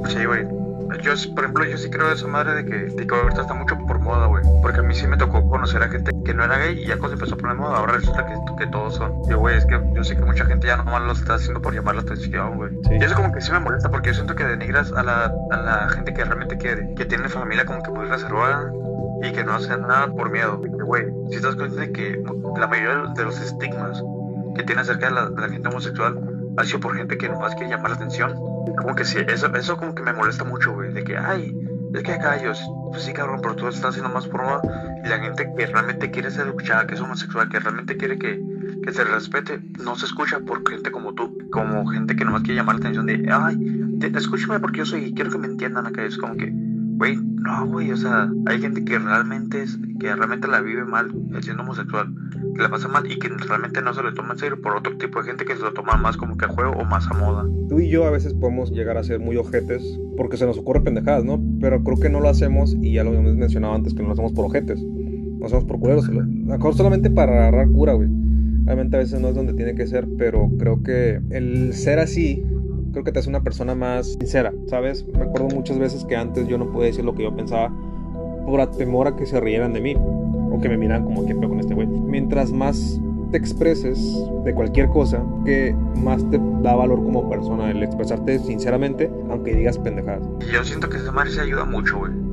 [0.07, 0.59] Sí, güey.
[1.01, 3.53] Yo, por ejemplo, yo sí creo de esa madre de que, de que ahorita está
[3.53, 4.43] mucho por moda, güey.
[4.61, 6.97] Porque a mí sí me tocó conocer a gente que no era gay y ya
[6.97, 9.13] cuando empezó a poner moda, ahora resulta que, que todos son.
[9.30, 11.73] Yo, güey, es que yo sé que mucha gente ya nomás lo está haciendo por
[11.73, 12.71] llamar la atención, güey.
[12.91, 15.57] Y eso como que sí me molesta porque yo siento que denigras a la, a
[15.57, 18.71] la gente que realmente quiere, que tiene familia como que muy reservada
[19.21, 20.59] y que no hacen nada por miedo.
[20.59, 22.23] Güey, si estás consciente de que
[22.59, 24.03] la mayoría de los estigmas
[24.55, 26.19] que tiene acerca de la, de la gente homosexual
[26.57, 28.34] ha sido por gente que nomás quiere llamar la atención.
[28.78, 31.55] Como que sí, eso, eso como que me molesta mucho, güey, de que, ay,
[31.93, 32.61] es que acá ellos,
[32.91, 34.61] pues sí, cabrón, pero tú estás haciendo más moda.
[35.03, 38.41] Y la gente que realmente quiere ser escuchada, que es homosexual, que realmente quiere que,
[38.84, 42.57] que se respete, no se escucha por gente como tú, como gente que nomás quiere
[42.57, 43.57] llamar la atención de, ay,
[44.15, 46.03] escúchame porque yo soy, quiero que me entiendan acá.
[46.03, 46.53] Es como que,
[46.99, 51.09] güey, no, güey, o sea, hay gente que realmente es, que realmente la vive mal
[51.39, 52.13] siendo homosexual,
[52.53, 54.97] que la pasa mal y que realmente no se lo toma en serio por otro
[54.97, 57.13] tipo de gente que se lo toma más como que a juego o más a
[57.13, 57.45] moda.
[57.69, 59.81] Tú y yo a veces podemos llegar a ser muy ojetes
[60.17, 61.41] porque se nos ocurre pendejadas, ¿no?
[61.61, 64.13] Pero creo que no lo hacemos y ya lo hemos mencionado antes que no lo
[64.13, 68.09] hacemos por ojetes, lo hacemos por culeros, mejor solamente para agarrar cura, güey.
[68.65, 72.43] Obviamente a veces no es donde tiene que ser, pero creo que el ser así
[72.91, 75.05] creo que te hace una persona más sincera, ¿sabes?
[75.07, 77.71] Me acuerdo muchas veces que antes yo no podía decir lo que yo pensaba
[78.45, 81.59] por temor a que se rieran de mí o que me miran como que con
[81.59, 81.87] este güey.
[81.87, 82.99] Mientras más
[83.31, 83.99] te expreses
[84.43, 89.77] de cualquier cosa, que más te da valor como persona el expresarte sinceramente, aunque digas
[89.77, 90.27] pendejadas.
[90.51, 92.28] Yo siento que esa madre se ayuda mucho, güey.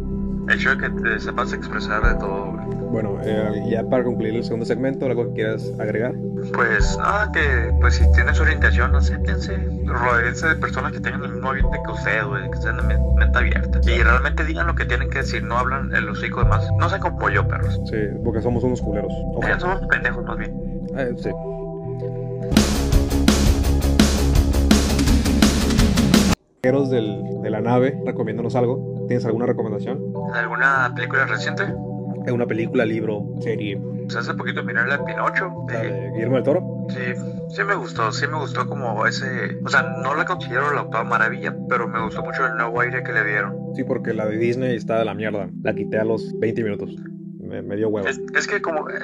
[0.49, 2.67] El hecho de que te sepas expresar de todo, güey.
[2.91, 6.15] Bueno, eh, ya para concluir el segundo segmento, ¿algo que quieras agregar?
[6.55, 9.57] Pues nada, que pues si tienen su orientación, acéptense.
[9.85, 13.39] Rodeense de personas que tengan el mismo ambiente que ustedes, güey, que sean de mente
[13.39, 13.81] abierta.
[13.83, 16.71] Y realmente digan lo que tienen que decir, no hablan el hocico de más.
[16.79, 17.81] No sean como pollo, perros.
[17.91, 19.13] Sí, porque somos unos culeros.
[19.35, 19.59] Okay.
[19.59, 20.53] somos pendejos más bien.
[20.97, 21.31] Eh, sí.
[26.67, 28.96] Del, de la nave, recomiéndanos algo.
[29.07, 30.01] ¿Tienes alguna recomendación?
[30.35, 31.65] ¿Alguna película reciente?
[32.33, 33.81] una película, libro, serie.
[34.05, 35.53] Pues hace poquito miré la de Pinocho.
[35.73, 36.87] ¿La de Guillermo del Toro?
[36.89, 40.73] Sí, Sí, sí me gustó, sí me gustó como ese, o sea, no la considero
[40.73, 43.55] la octava maravilla, pero me gustó mucho el nuevo aire que le dieron.
[43.75, 45.49] Sí, porque la de Disney está de la mierda.
[45.63, 46.97] La quité a los 20 minutos.
[47.41, 48.09] Me, me dio huevo.
[48.09, 48.95] Es, es que como eh,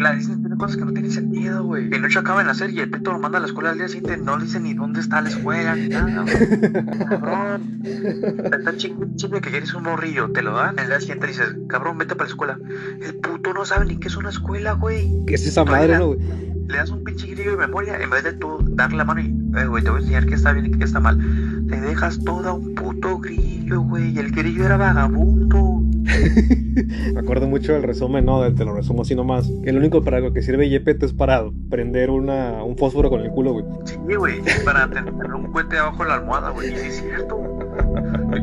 [0.00, 1.90] la Disney tiene cosas que no tienen sentido, güey.
[1.90, 4.16] Pinocho acaba en la serie, el Peto lo manda a la escuela al día siguiente,
[4.16, 6.72] no le dice ni dónde está la escuela, ni nada, güey.
[7.08, 7.82] Cabrón.
[7.84, 10.78] Está chingue que quieres un morrillo, te lo dan.
[10.78, 12.58] El día siguiente dices, cabrón, vete para la escuela.
[13.00, 15.24] El puto no sabe ni qué es una escuela, güey.
[15.26, 16.20] ¿Qué es esa madre, no, güey?
[16.68, 19.26] Le das un pinche grillo de memoria en vez de tú darle la mano y,
[19.58, 21.18] eh, güey, te voy a enseñar qué está bien y qué está mal.
[21.66, 24.12] Le dejas todo un puto grillo, güey.
[24.12, 25.79] Y el grillo era vagabundo.
[27.12, 28.52] Me acuerdo mucho del resumen, ¿no?
[28.54, 29.50] Te lo resumo así nomás.
[29.62, 33.20] Que lo único para lo que sirve Yepeto es para prender una, un fósforo con
[33.20, 33.64] el culo, güey.
[33.84, 36.72] Sí, güey, para tener un cohete abajo de la almohada, güey.
[36.72, 37.38] Y sí es cierto.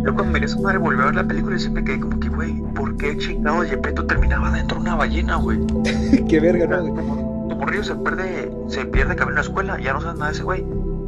[0.05, 2.29] Yo cuando miré su madre volví a ver la película y siempre quedé como que,
[2.29, 5.59] güey, ¿por qué chingado Yepeto terminaba dentro de una ballena, güey?
[6.29, 7.47] Qué verga, ¿no?
[7.49, 10.35] Tu morrillo se pierde, se pierde camino a la escuela, ya no sabes nada de
[10.35, 10.65] ese güey.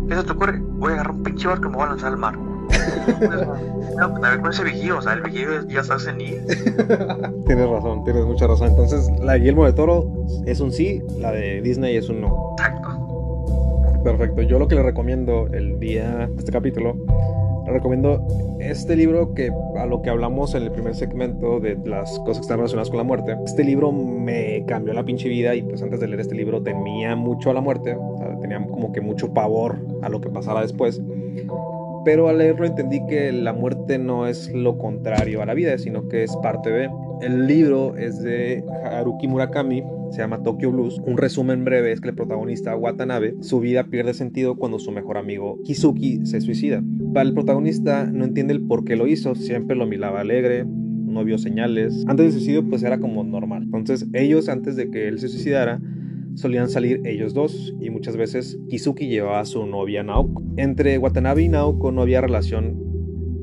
[0.07, 0.59] ¿Qué se te ocurre?
[0.59, 2.48] Voy a agarrar un pinche barco y me voy a lanzar al mar.
[3.97, 6.41] No, pues ver con ese vigío, o sea, el vigío ya está senil.
[7.45, 8.69] Tienes razón, tienes mucha razón.
[8.69, 12.56] Entonces, la de Guillermo de Toro es un sí, la de Disney es un no.
[12.57, 12.89] Exacto.
[14.03, 14.41] Perfecto.
[14.43, 16.95] Yo lo que le recomiendo el día de este capítulo,
[17.65, 18.26] le recomiendo
[18.60, 22.41] este libro que a lo que hablamos en el primer segmento de las cosas que
[22.41, 23.35] están relacionadas con la muerte.
[23.45, 27.15] Este libro me cambió la pinche vida y pues antes de leer este libro temía
[27.15, 30.61] mucho a la muerte, o sea, tenía como que mucho pavor a lo que pasara
[30.61, 31.01] después.
[32.05, 36.07] Pero al leerlo entendí que la muerte no es lo contrario a la vida, sino
[36.07, 36.89] que es parte de.
[37.21, 40.99] El libro es de Haruki Murakami, se llama Tokyo Blues.
[41.05, 45.17] Un resumen breve es que el protagonista Watanabe, su vida pierde sentido cuando su mejor
[45.17, 46.81] amigo Kizuki se suicida.
[47.13, 51.23] Para el protagonista no entiende el por qué lo hizo, siempre lo miraba alegre, no
[51.23, 52.05] vio señales.
[52.07, 53.63] Antes del suicidio pues era como normal.
[53.63, 55.81] Entonces ellos antes de que él se suicidara
[56.35, 60.43] solían salir ellos dos y muchas veces Kizuki llevaba a su novia Naoko.
[60.57, 62.77] Entre Watanabe y Naoko no había relación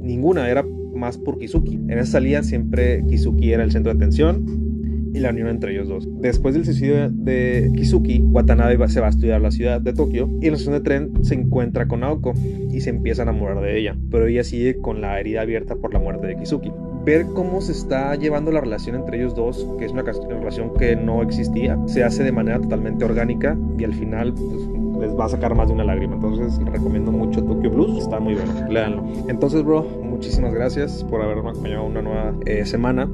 [0.01, 0.65] ninguna, era
[0.95, 1.75] más por Kizuki.
[1.75, 4.67] En esa salida siempre Kizuki era el centro de atención
[5.13, 6.09] y la unión entre ellos dos.
[6.21, 10.29] Después del suicidio de Kizuki, Watanabe se va a estudiar a la ciudad de Tokio
[10.41, 12.35] y en la estación de tren se encuentra con Naoko
[12.71, 15.93] y se empieza a enamorar de ella, pero ella sigue con la herida abierta por
[15.93, 16.71] la muerte de Kizuki.
[17.07, 20.97] Ver cómo se está llevando la relación entre ellos dos, que es una relación que
[20.97, 25.29] no existía, se hace de manera totalmente orgánica y al final pues, les va a
[25.29, 26.17] sacar más de una lágrima.
[26.17, 29.05] Entonces recomiendo mucho Tokyo Blues, está muy bueno, léanlo.
[29.29, 33.09] Entonces, bro, muchísimas gracias por haberme acompañado una nueva eh, semana.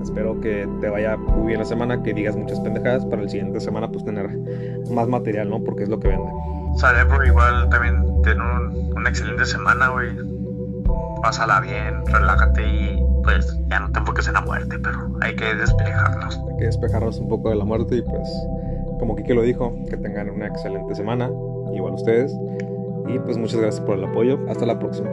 [0.00, 3.58] Espero que te vaya muy bien la semana, que digas muchas pendejadas para el siguiente
[3.58, 4.28] semana pues tener
[4.92, 5.64] más material, ¿no?
[5.64, 6.30] Porque es lo que vende.
[6.76, 10.10] Sale, bro, igual también ten un, una excelente semana, güey.
[11.20, 15.54] Pásala bien, relájate y pues ya no te enfoques en la muerte, pero hay que
[15.54, 16.40] despejarnos.
[16.50, 18.26] Hay que despejarnos un poco de la muerte y pues,
[18.98, 21.30] como Kike lo dijo, que tengan una excelente semana,
[21.74, 22.34] igual ustedes.
[23.06, 24.38] Y pues muchas gracias por el apoyo.
[24.48, 25.10] Hasta la próxima.